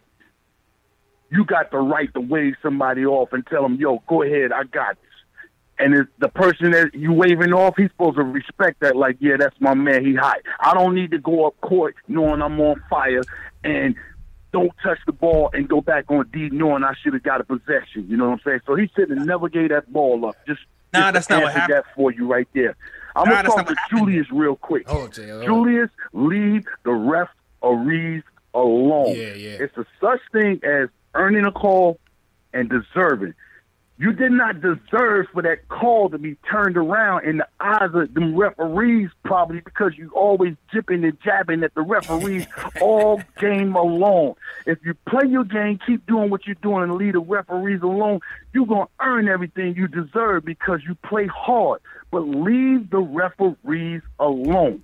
[1.30, 4.64] You got the right to wave somebody off and tell them, "Yo, go ahead, I
[4.64, 5.03] got this."
[5.84, 8.96] And if the person that you waving off, he's supposed to respect that.
[8.96, 10.06] Like, yeah, that's my man.
[10.06, 10.38] He hot.
[10.60, 13.22] I don't need to go up court knowing I'm on fire
[13.64, 13.96] and
[14.54, 17.44] don't touch the ball and go back on D knowing I should have got a
[17.44, 18.06] possession.
[18.08, 18.60] You know what I'm saying?
[18.66, 20.38] So he should have never gave that ball up.
[20.48, 20.62] Just
[20.94, 21.78] Nah, just that's not what answer happened.
[21.88, 22.76] that for you right there.
[23.16, 24.00] I'm Nah, gonna that's talk to what happened.
[24.08, 24.84] Julius real quick.
[24.88, 25.28] Oh, JL.
[25.28, 25.46] hold on.
[25.66, 27.30] Julius, leave the ref
[27.64, 28.22] Ariz
[28.54, 29.16] alone.
[29.16, 29.58] Yeah, yeah.
[29.60, 32.00] It's a such thing as earning a call
[32.54, 33.34] and deserving.
[33.98, 38.14] You did not deserve for that call to be turned around in the eyes of
[38.16, 42.48] them referees, probably because you always jipping and jabbing at the referees
[42.82, 44.34] all game alone.
[44.66, 48.20] If you play your game, keep doing what you're doing, and leave the referees alone,
[48.52, 51.80] you're gonna earn everything you deserve because you play hard.
[52.10, 54.84] But leave the referees alone.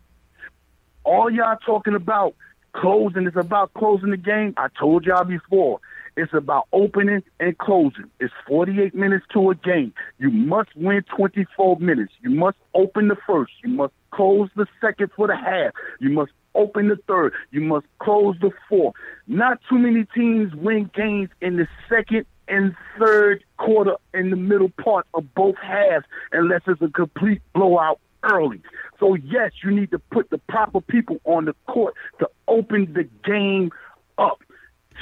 [1.03, 2.35] All y'all talking about
[2.73, 4.53] closing is about closing the game.
[4.55, 5.79] I told y'all before.
[6.19, 8.11] It's about opening and closing.
[8.19, 9.93] It's 48 minutes to a game.
[10.17, 12.11] You must win 24 minutes.
[12.21, 13.53] You must open the first.
[13.63, 15.71] You must close the second for the half.
[16.01, 17.31] You must open the third.
[17.51, 18.95] You must close the fourth.
[19.27, 24.71] Not too many teams win games in the second and third quarter in the middle
[24.83, 28.61] part of both halves unless it's a complete blowout early.
[28.99, 33.07] So yes, you need to put the proper people on the court to open the
[33.23, 33.71] game
[34.17, 34.41] up.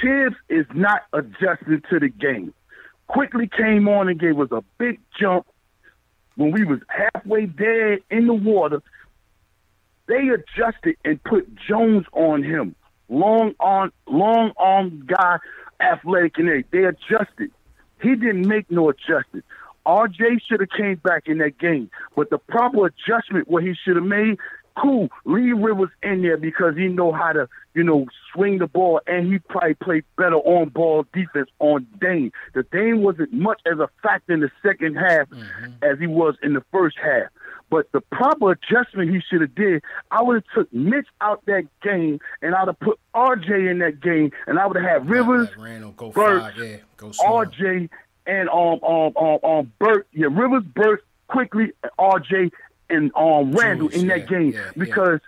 [0.00, 2.54] Thibs is not adjusting to the game.
[3.08, 5.46] Quickley came on and gave us a big jump
[6.36, 8.82] when we was halfway dead in the water.
[10.06, 12.74] They adjusted and put Jones on him.
[13.08, 15.38] Long on long arm guy,
[15.80, 16.68] athletic and everything.
[16.70, 17.50] They adjusted.
[18.02, 19.44] He didn't make no adjustment.
[19.86, 23.96] RJ should have came back in that game, but the proper adjustment what he should
[23.96, 24.38] have made
[24.80, 25.08] cool.
[25.24, 29.32] Lee Rivers in there because he know how to, you know, swing the ball, and
[29.32, 32.32] he probably played better on ball defense on Dame.
[32.54, 35.72] The Dame wasn't much as a factor in the second half mm-hmm.
[35.82, 37.28] as he was in the first half.
[37.70, 41.68] But the proper adjustment he should have did, I would have took Mitch out that
[41.82, 45.48] game, and I'd have put RJ in that game, and I would have had Rivers,
[45.56, 47.90] Randle, go Burks, yeah, go RJ,
[48.26, 52.50] and um um um um Burks, yeah, Rivers, Burks, Quickley, RJ,
[52.90, 55.20] and um Randle in that yeah, game yeah, because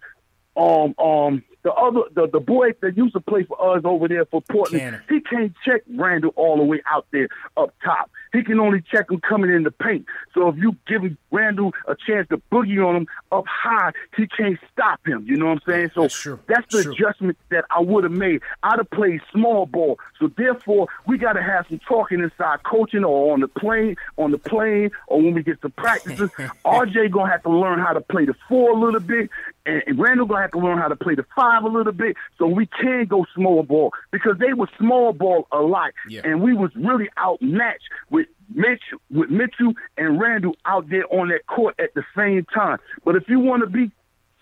[0.56, 4.24] um um the other the, the boy that used to play for us over there
[4.24, 5.02] for Portland, Kanter.
[5.08, 8.10] he can't check Randle all the way out there up top.
[8.32, 10.06] He can only check him coming in the paint.
[10.34, 14.58] So if you give Randle a chance to boogie on him up high, he can't
[14.72, 15.24] stop him.
[15.26, 15.90] You know what I'm saying?
[15.94, 16.38] So That's true.
[16.46, 16.92] that's the True.
[16.92, 18.42] adjustment that I would have made.
[18.62, 19.98] I'd have played small ball.
[20.18, 24.30] So therefore, we got to have some talking inside coaching or on the plane, on
[24.30, 26.30] the plane, or when we get to practices.
[26.64, 29.30] RJ gonna have to learn how to play the four a little bit,
[29.66, 32.16] and, and Randle gonna have to learn how to play the five a little bit.
[32.38, 36.20] So we can go small ball because they were small ball a lot, Yeah.
[36.24, 38.19] and we was really outmatched with.
[38.52, 42.78] Mitch with Mitchell and Randle out there on that court at the same time.
[43.04, 43.90] But if you want to be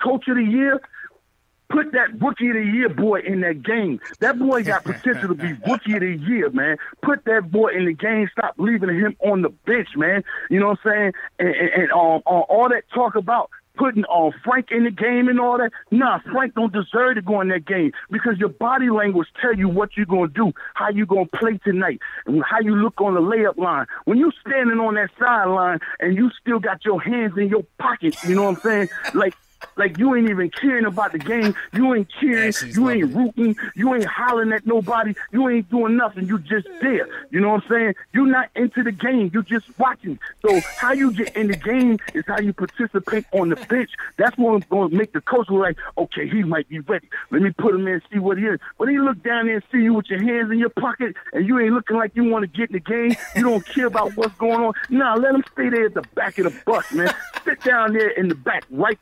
[0.03, 0.81] coach of the year,
[1.69, 4.01] put that rookie of the year boy in that game.
[4.21, 6.79] That boy got potential to be rookie of the year, man.
[7.03, 8.29] Put that boy in the game.
[8.33, 10.25] Stop leaving him on the bench, man.
[10.51, 11.13] You know what I'm saying?
[11.39, 15.29] And, and, and um, uh, all that talk about putting uh, Frank in the game
[15.29, 15.71] and all that.
[15.91, 19.69] Nah, Frank don't deserve to go in that game because your body language tell you
[19.69, 23.21] what you're gonna do, how you gonna play tonight, and how you look on the
[23.21, 23.87] layup line.
[24.05, 28.23] When you standing on that sideline and you still got your hands in your pockets,
[28.25, 28.89] you know what I'm saying?
[29.15, 29.35] Like
[29.77, 31.55] like you ain't even caring about the game.
[31.73, 32.49] You ain't cheering.
[32.49, 33.57] Ashley's You ain't rooting.
[33.75, 35.15] You ain't hollering at nobody.
[35.33, 36.27] You ain't doing nothing.
[36.27, 37.09] You just there.
[37.31, 37.95] You know what I'm saying?
[38.13, 39.31] You're not into the game.
[39.33, 40.19] You just watching.
[40.45, 43.91] So how you get in the game is how you participate on the bench.
[44.17, 47.09] That's what's going to make the coach like, okay, he might be ready.
[47.31, 48.61] Let me put him in and see what he is.
[48.79, 51.47] But he look down there and see you with your hands in your pocket and
[51.47, 53.17] you ain't looking like you want to get in the game.
[53.37, 54.73] You don't care about what's going on.
[54.89, 57.13] Nah, let him stay there at the back of the bus, man.
[57.45, 58.99] Sit down there in the back, right?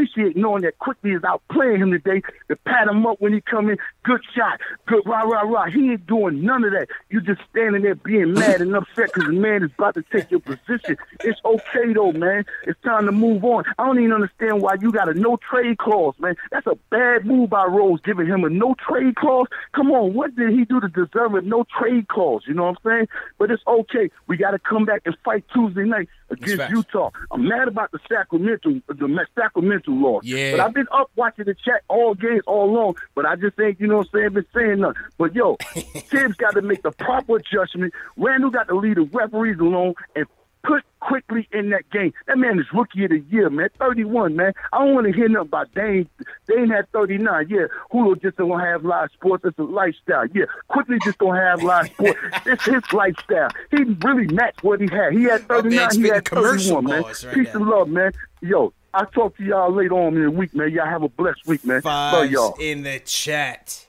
[0.00, 3.42] Appreciate knowing that Quickley is out playing him today to pat him up when he
[3.42, 3.76] come in.
[4.02, 4.58] Good shot.
[4.86, 5.66] Good rah, rah, rah.
[5.66, 6.88] He ain't doing none of that.
[7.10, 10.30] You just standing there being mad and upset because the man is about to take
[10.30, 10.96] your position.
[11.22, 12.46] It's okay, though, man.
[12.62, 13.64] It's time to move on.
[13.78, 16.34] I don't even understand why you got a no trade clause, man.
[16.50, 19.48] That's a bad move by Rose, giving him a no trade clause.
[19.72, 22.44] Come on, what did he do to deserve a no trade clause?
[22.48, 23.08] You know what I'm saying?
[23.38, 24.10] But it's okay.
[24.28, 26.70] We got to come back and fight Tuesday night against.
[26.70, 27.10] Utah.
[27.30, 30.24] I'm mad about the Sacramento, the Sacramento loss.
[30.24, 30.52] Yeah.
[30.52, 33.80] But I've been up watching the chat all games all along, but I just ain't,
[33.80, 35.02] you know what I'm saying, been saying nothing.
[35.18, 37.92] But yo, Thibs got to make the proper adjustment.
[38.16, 40.26] Randle got to leave the referees alone and
[40.62, 42.12] put Quickley in that game.
[42.26, 43.70] That man is rookie of the year, man.
[43.78, 44.52] 31, man.
[44.72, 46.08] I don't want to hear nothing about Dame.
[46.46, 47.46] Dame had 39.
[47.48, 49.44] Yeah, Hulu just don't have live sports.
[49.46, 50.26] It's a lifestyle.
[50.34, 52.18] Yeah, Quickley just don't have live sports.
[52.46, 53.48] it's his lifestyle.
[53.70, 55.12] He really matched what he had.
[55.12, 55.70] He had Up there 39.
[55.70, 57.02] He had spitting commercial 31, man.
[57.02, 57.60] right Peace now.
[57.60, 58.12] and love, man.
[58.42, 60.70] Yo, I'll talk to y'all later on in the week, man.
[60.70, 61.80] Y'all have a blessed week, man.
[61.84, 62.56] Love y'all.
[62.60, 63.86] in the chat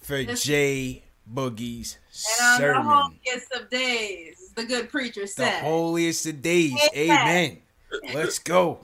[0.00, 1.02] for Jay
[1.32, 1.98] Boogie's
[2.40, 5.60] And on the holiest of days, the good preacher said.
[5.62, 6.78] The holiest of days.
[6.94, 7.58] Amen.
[8.04, 8.14] Amen.
[8.14, 8.80] Let's go.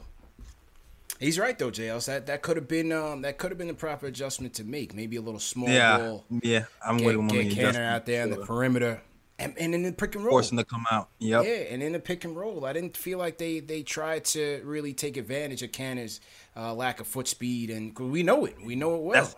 [1.21, 2.07] He's right though, JLs.
[2.07, 4.93] That that could have been um that could have been the proper adjustment to make.
[4.93, 6.25] Maybe a little small Yeah, ball.
[6.43, 6.65] yeah.
[6.85, 9.01] I'm get, waiting on the Kanter out there on the perimeter.
[9.39, 11.09] And, and in the pick and roll, forcing to come out.
[11.19, 11.45] Yep.
[11.45, 14.61] Yeah, and in the pick and roll, I didn't feel like they they tried to
[14.65, 16.21] really take advantage of Kanter's
[16.57, 19.23] uh, lack of foot speed, and we know it, we know it well.
[19.25, 19.37] That's,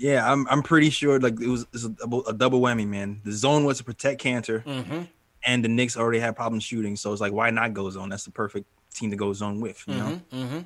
[0.00, 3.20] yeah, I'm I'm pretty sure like it was, it was a, a, double whammy, man.
[3.22, 5.02] The zone was to protect Kanter, mm-hmm.
[5.44, 8.08] and the Knicks already had problems shooting, so it's like why not go zone?
[8.08, 10.08] That's the perfect team to go zone with, you mm-hmm.
[10.08, 10.20] know.
[10.32, 10.58] Mm-hmm.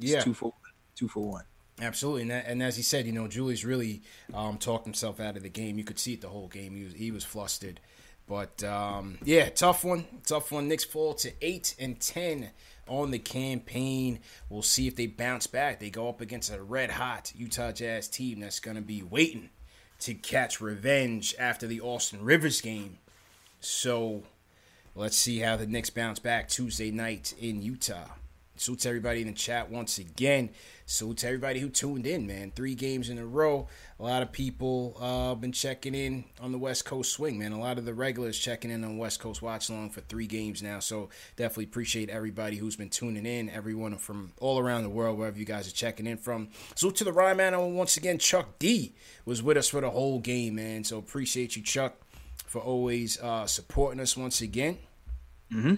[0.00, 0.54] It's yeah, two for
[0.96, 1.44] two for one.
[1.82, 4.00] Absolutely, and, that, and as he said, you know, Julius really
[4.32, 5.76] um, talked himself out of the game.
[5.76, 6.74] You could see it the whole game.
[6.74, 7.78] He was he was flustered,
[8.26, 10.66] but um, yeah, tough one, tough one.
[10.66, 12.52] Knicks fall to eight and ten
[12.90, 14.18] on the campaign.
[14.50, 15.80] We'll see if they bounce back.
[15.80, 19.50] They go up against a red hot Utah Jazz team that's going to be waiting
[20.00, 22.98] to catch revenge after the Austin Rivers game.
[23.60, 24.24] So
[24.94, 28.08] let's see how the Knicks bounce back Tuesday night in Utah.
[28.60, 30.50] Salute to everybody in the chat once again.
[30.84, 32.52] Salute to everybody who tuned in, man.
[32.54, 33.68] Three games in a row.
[33.98, 37.52] A lot of people uh, been checking in on the West Coast swing, man.
[37.52, 40.62] A lot of the regulars checking in on West Coast watch along for three games
[40.62, 40.78] now.
[40.78, 45.38] So definitely appreciate everybody who's been tuning in, everyone from all around the world, wherever
[45.38, 46.50] you guys are checking in from.
[46.74, 47.74] Salute to the Ryan man.
[47.74, 48.92] Once again, Chuck D
[49.24, 50.84] was with us for the whole game, man.
[50.84, 51.94] So appreciate you, Chuck,
[52.44, 54.76] for always uh, supporting us once again.
[55.50, 55.76] Mm-hmm.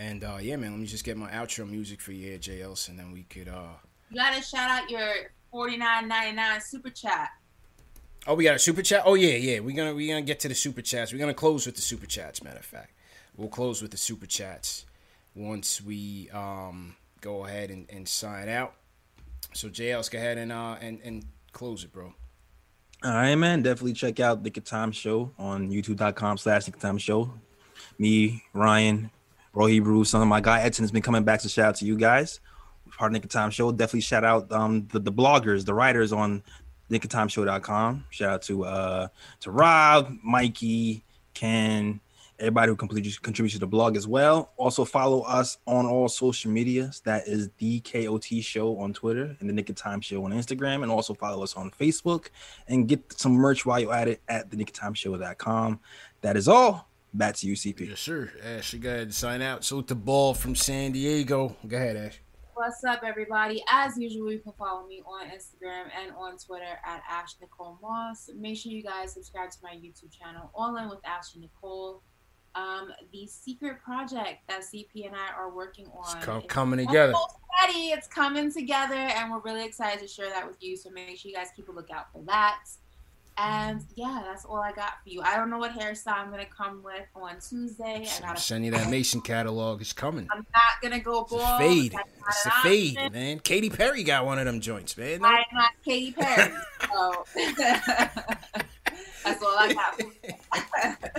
[0.00, 2.62] And uh, yeah, man, let me just get my outro music for you here, Jay
[2.62, 3.48] Elson, and then we could.
[3.48, 3.74] uh
[4.08, 7.28] You gotta shout out your forty nine ninety nine super chat.
[8.26, 9.02] Oh, we got a super chat.
[9.04, 9.60] Oh yeah, yeah.
[9.60, 11.12] We're gonna we're gonna get to the super chats.
[11.12, 12.42] We're gonna close with the super chats.
[12.42, 12.92] Matter of fact,
[13.36, 14.86] we'll close with the super chats
[15.34, 18.72] once we um go ahead and, and sign out.
[19.52, 22.14] So JL's go ahead and uh and and close it, bro.
[23.04, 23.60] All right, man.
[23.60, 27.34] Definitely check out the Time Show on youtube.com slash the Time Show.
[27.98, 29.10] Me, Ryan,
[29.52, 31.40] Bro Hebrew, some of my guy Edson has been coming back.
[31.40, 32.40] So shout out to you guys.
[32.90, 33.72] Hard Knick of Time Show.
[33.72, 36.42] Definitely shout out um the, the bloggers, the writers on
[36.90, 38.04] knickoftimeshow.com.
[38.10, 39.08] Shout out to uh
[39.40, 42.00] to Rob, Mikey, Ken,
[42.40, 44.52] everybody who completely contributes to the blog as well.
[44.56, 47.00] Also follow us on all social medias.
[47.04, 50.82] That is the KOT Show on Twitter and the Knick of Time Show on Instagram.
[50.82, 52.28] And also follow us on Facebook
[52.68, 55.80] and get some merch while you're at it at the Knick of Time Show.com.
[56.22, 56.89] That is all.
[57.12, 57.88] Back to you, CP.
[57.88, 58.30] Yes, sir.
[58.44, 59.64] Ash, you go ahead and sign out.
[59.64, 61.56] Salute the ball from San Diego.
[61.66, 62.20] Go ahead, Ash.
[62.54, 63.64] What's up, everybody?
[63.68, 68.30] As usual, you can follow me on Instagram and on Twitter at Ash Nicole Moss.
[68.36, 72.02] Make sure you guys subscribe to my YouTube channel, All In with Ash and Nicole.
[72.54, 76.16] Um, the secret project that CP and I are working on.
[76.16, 77.14] It's co- coming together.
[77.66, 77.88] Ready.
[77.88, 80.76] It's coming together, and we're really excited to share that with you.
[80.76, 82.60] So make sure you guys keep a lookout for that.
[83.42, 85.22] And yeah, that's all I got for you.
[85.22, 88.06] I don't know what hairstyle I'm gonna come with on Tuesday.
[88.06, 89.80] I gotta send you that Mason catalog.
[89.80, 90.28] It's coming.
[90.30, 91.58] I'm not gonna go bald.
[91.58, 91.94] Fade.
[91.94, 93.12] It's a fade, option.
[93.12, 93.38] man.
[93.38, 95.24] Katy Perry got one of them joints, man.
[95.24, 96.52] I'm not Katy Perry.
[96.92, 97.24] so
[99.24, 100.00] That's all I got.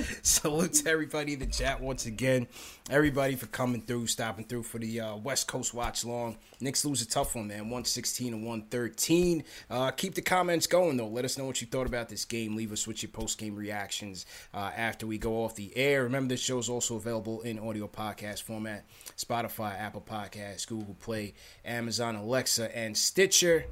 [0.24, 2.48] Salute to everybody in the chat once again.
[2.90, 6.38] Everybody for coming through, stopping through for the uh, West Coast watch long.
[6.60, 7.62] Knicks lose a tough one, man.
[7.62, 9.44] 116 and 113.
[9.70, 11.08] Uh, keep the comments going, though.
[11.08, 12.56] Let us know what you thought about this game.
[12.56, 16.04] Leave us with your post game reactions uh, after we go off the air.
[16.04, 18.86] Remember, this show is also available in audio podcast format
[19.18, 21.34] Spotify, Apple Podcasts, Google Play,
[21.64, 23.66] Amazon, Alexa, and Stitcher.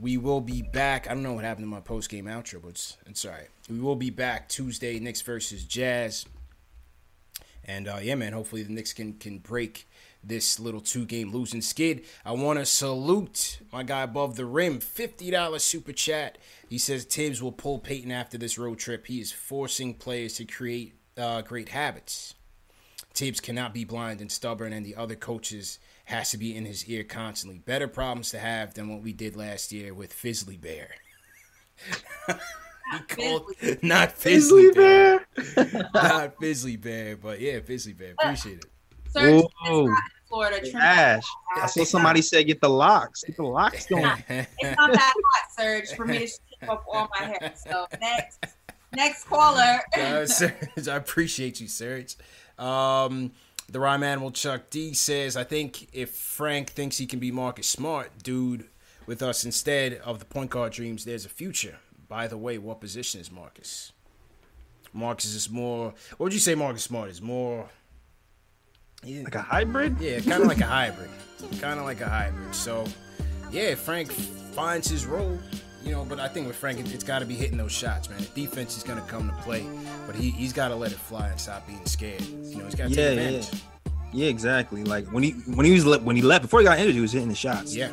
[0.00, 1.10] We will be back.
[1.10, 3.48] I don't know what happened to my post game outro, but it's, it's all right.
[3.68, 6.24] We will be back Tuesday, Knicks versus Jazz.
[7.64, 9.86] And uh, yeah, man, hopefully the Knicks can, can break
[10.22, 12.04] this little two game losing skid.
[12.24, 16.38] I want to salute my guy above the rim, $50 super chat.
[16.68, 19.06] He says Thibs will pull Payton after this road trip.
[19.06, 22.34] He is forcing players to create uh, great habits.
[23.12, 25.78] Thibs cannot be blind and stubborn, and the other coaches
[26.10, 27.58] has to be in his ear constantly.
[27.58, 30.90] Better problems to have than what we did last year with Fizzly Bear.
[32.26, 33.50] he called
[33.82, 35.26] not Fizzly, Bear,
[35.94, 38.12] not Fizzly Bear, but yeah, Fizzly Bear.
[38.18, 38.64] Appreciate it.
[39.12, 39.44] Search
[40.28, 40.76] Florida.
[40.76, 41.24] Ash,
[41.56, 43.24] I saw somebody say get the locks.
[43.24, 44.04] Get the locks going.
[44.28, 47.52] it's not that hot, Serge, for me to keep up all my hair.
[47.56, 48.44] So next,
[48.92, 49.80] next caller.
[49.96, 52.16] uh, Serge, I appreciate you, Serge.
[52.58, 53.32] Um,
[53.70, 57.68] the rhyme animal Chuck D says, I think if Frank thinks he can be Marcus
[57.68, 58.66] Smart, dude,
[59.06, 61.76] with us instead of the point guard dreams, there's a future.
[62.08, 63.92] By the way, what position is Marcus?
[64.92, 65.94] Marcus is more.
[66.16, 67.22] What would you say Marcus Smart is?
[67.22, 67.68] More.
[69.04, 69.98] Like a hybrid?
[70.00, 71.10] Yeah, kind of like a hybrid.
[71.60, 72.54] Kind of like a hybrid.
[72.54, 72.84] So,
[73.52, 75.38] yeah, Frank finds his role
[75.82, 78.18] you know, but I think with Frank, it's got to be hitting those shots, man.
[78.20, 79.66] The defense is going to come to play,
[80.06, 82.22] but he he's got to let it fly and stop being scared.
[82.22, 83.48] You know, he's got to yeah, take advantage.
[83.52, 83.90] Yeah.
[84.24, 84.84] yeah, exactly.
[84.84, 87.12] Like when he when he was when he left before he got injured, he was
[87.12, 87.74] hitting the shots.
[87.74, 87.90] Yeah,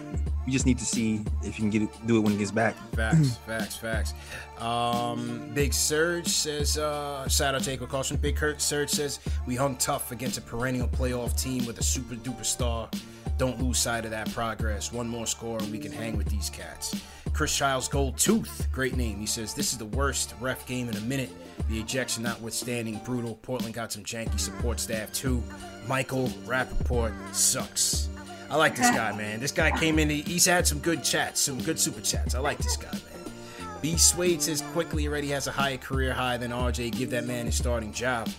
[0.47, 2.51] we just need to see if you can get it, do it when he gets
[2.51, 2.75] back.
[2.93, 4.13] Facts, facts, facts.
[4.59, 8.15] Um, Big Surge says, uh, shout out to Jake Caution.
[8.15, 12.15] Big Kurt Surge says, we hung tough against a perennial playoff team with a super
[12.15, 12.89] duper star.
[13.38, 14.93] Don't lose sight of that progress.
[14.93, 16.95] One more score and we can hang with these cats.
[17.34, 19.19] Chris Childs Gold Tooth, great name.
[19.19, 21.30] He says, this is the worst ref game in a minute.
[21.69, 23.36] The ejection notwithstanding, brutal.
[23.36, 25.43] Portland got some janky support staff too.
[25.88, 28.09] Michael Rapaport sucks.
[28.49, 29.39] I like this guy, man.
[29.39, 30.09] This guy came in.
[30.09, 32.36] He's had some good chats, some good super chats.
[32.36, 33.34] I like this guy, man.
[33.82, 33.97] B.
[33.97, 36.97] Swade says Quickley already has a higher career high than RJ.
[36.97, 38.30] Give that man his starting job.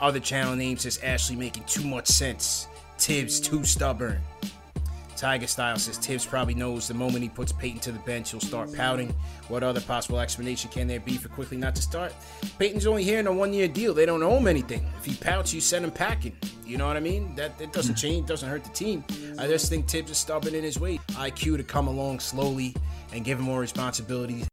[0.00, 2.66] Other channel name says Ashley making too much sense.
[2.98, 4.20] Thibs too stubborn.
[5.20, 8.40] Tiger Style says Thibs probably knows the moment he puts Payton to the bench, he'll
[8.40, 9.14] start pouting.
[9.48, 12.14] What other possible explanation can there be for Quickley not to start?
[12.58, 13.92] Payton's only here in a one year deal.
[13.92, 14.82] They don't owe him anything.
[14.96, 16.34] If he pouts, you send him packing.
[16.64, 17.34] You know what I mean?
[17.34, 19.04] That it doesn't change, doesn't hurt the team.
[19.38, 20.98] I just think Thibs is stubborn in his way.
[21.08, 22.74] IQ to come along slowly
[23.12, 24.44] and give him more responsibility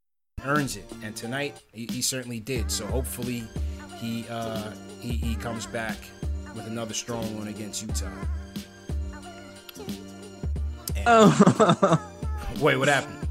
[0.44, 0.92] earns it.
[1.02, 2.70] And tonight he, he certainly did.
[2.70, 3.46] So hopefully
[4.00, 5.96] he, uh, he he comes back
[6.54, 8.12] with another strong one against Utah.
[11.06, 12.10] Oh,
[12.60, 13.28] Wait, what happened?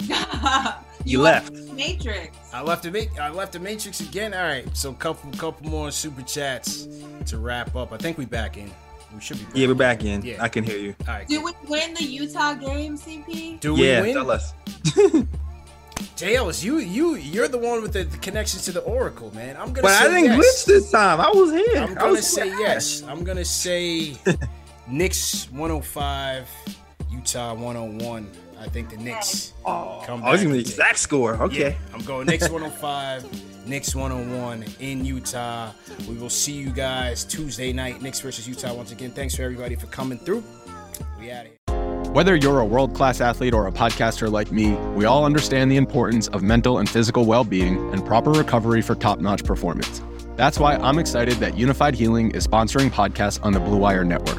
[1.04, 1.52] you left.
[1.72, 2.36] Matrix.
[2.52, 4.34] I left the ma- I left the Matrix again.
[4.34, 6.86] All right, so couple couple more super chats
[7.26, 7.92] to wrap up.
[7.92, 8.70] I think we back in.
[9.14, 9.44] We should be.
[9.44, 9.56] Back.
[9.56, 10.22] Yeah, we're back in.
[10.22, 10.42] Yeah.
[10.42, 10.94] I can hear you.
[11.06, 11.26] All right.
[11.26, 13.60] Did we win the Utah game, CP?
[13.60, 14.14] Do we yeah, win?
[14.14, 14.52] tell us.
[16.18, 19.56] JL, it's you you you're the one with the, the connections to the Oracle, man.
[19.56, 19.82] I'm gonna.
[19.82, 20.38] But say I didn't yes.
[20.38, 21.20] glitch this time.
[21.20, 21.76] I was here.
[21.82, 23.02] I'm gonna say yes.
[23.02, 24.16] I'm gonna say
[24.88, 26.48] Knicks 105,
[27.18, 28.30] Utah 101.
[28.60, 31.34] I think the Knicks Oh, come oh, it's back gonna be and take- exact score.
[31.42, 31.70] Okay.
[31.70, 35.72] Yeah, I'm going Knicks 105, Knicks 101 in Utah.
[36.08, 39.10] We will see you guys Tuesday night, Knicks versus Utah once again.
[39.10, 40.42] Thanks for everybody for coming through.
[41.18, 42.12] We out of here.
[42.12, 45.76] Whether you're a world class athlete or a podcaster like me, we all understand the
[45.76, 50.02] importance of mental and physical well being and proper recovery for top notch performance.
[50.36, 54.38] That's why I'm excited that Unifyd Healing is sponsoring podcasts on the Blue Wire Network.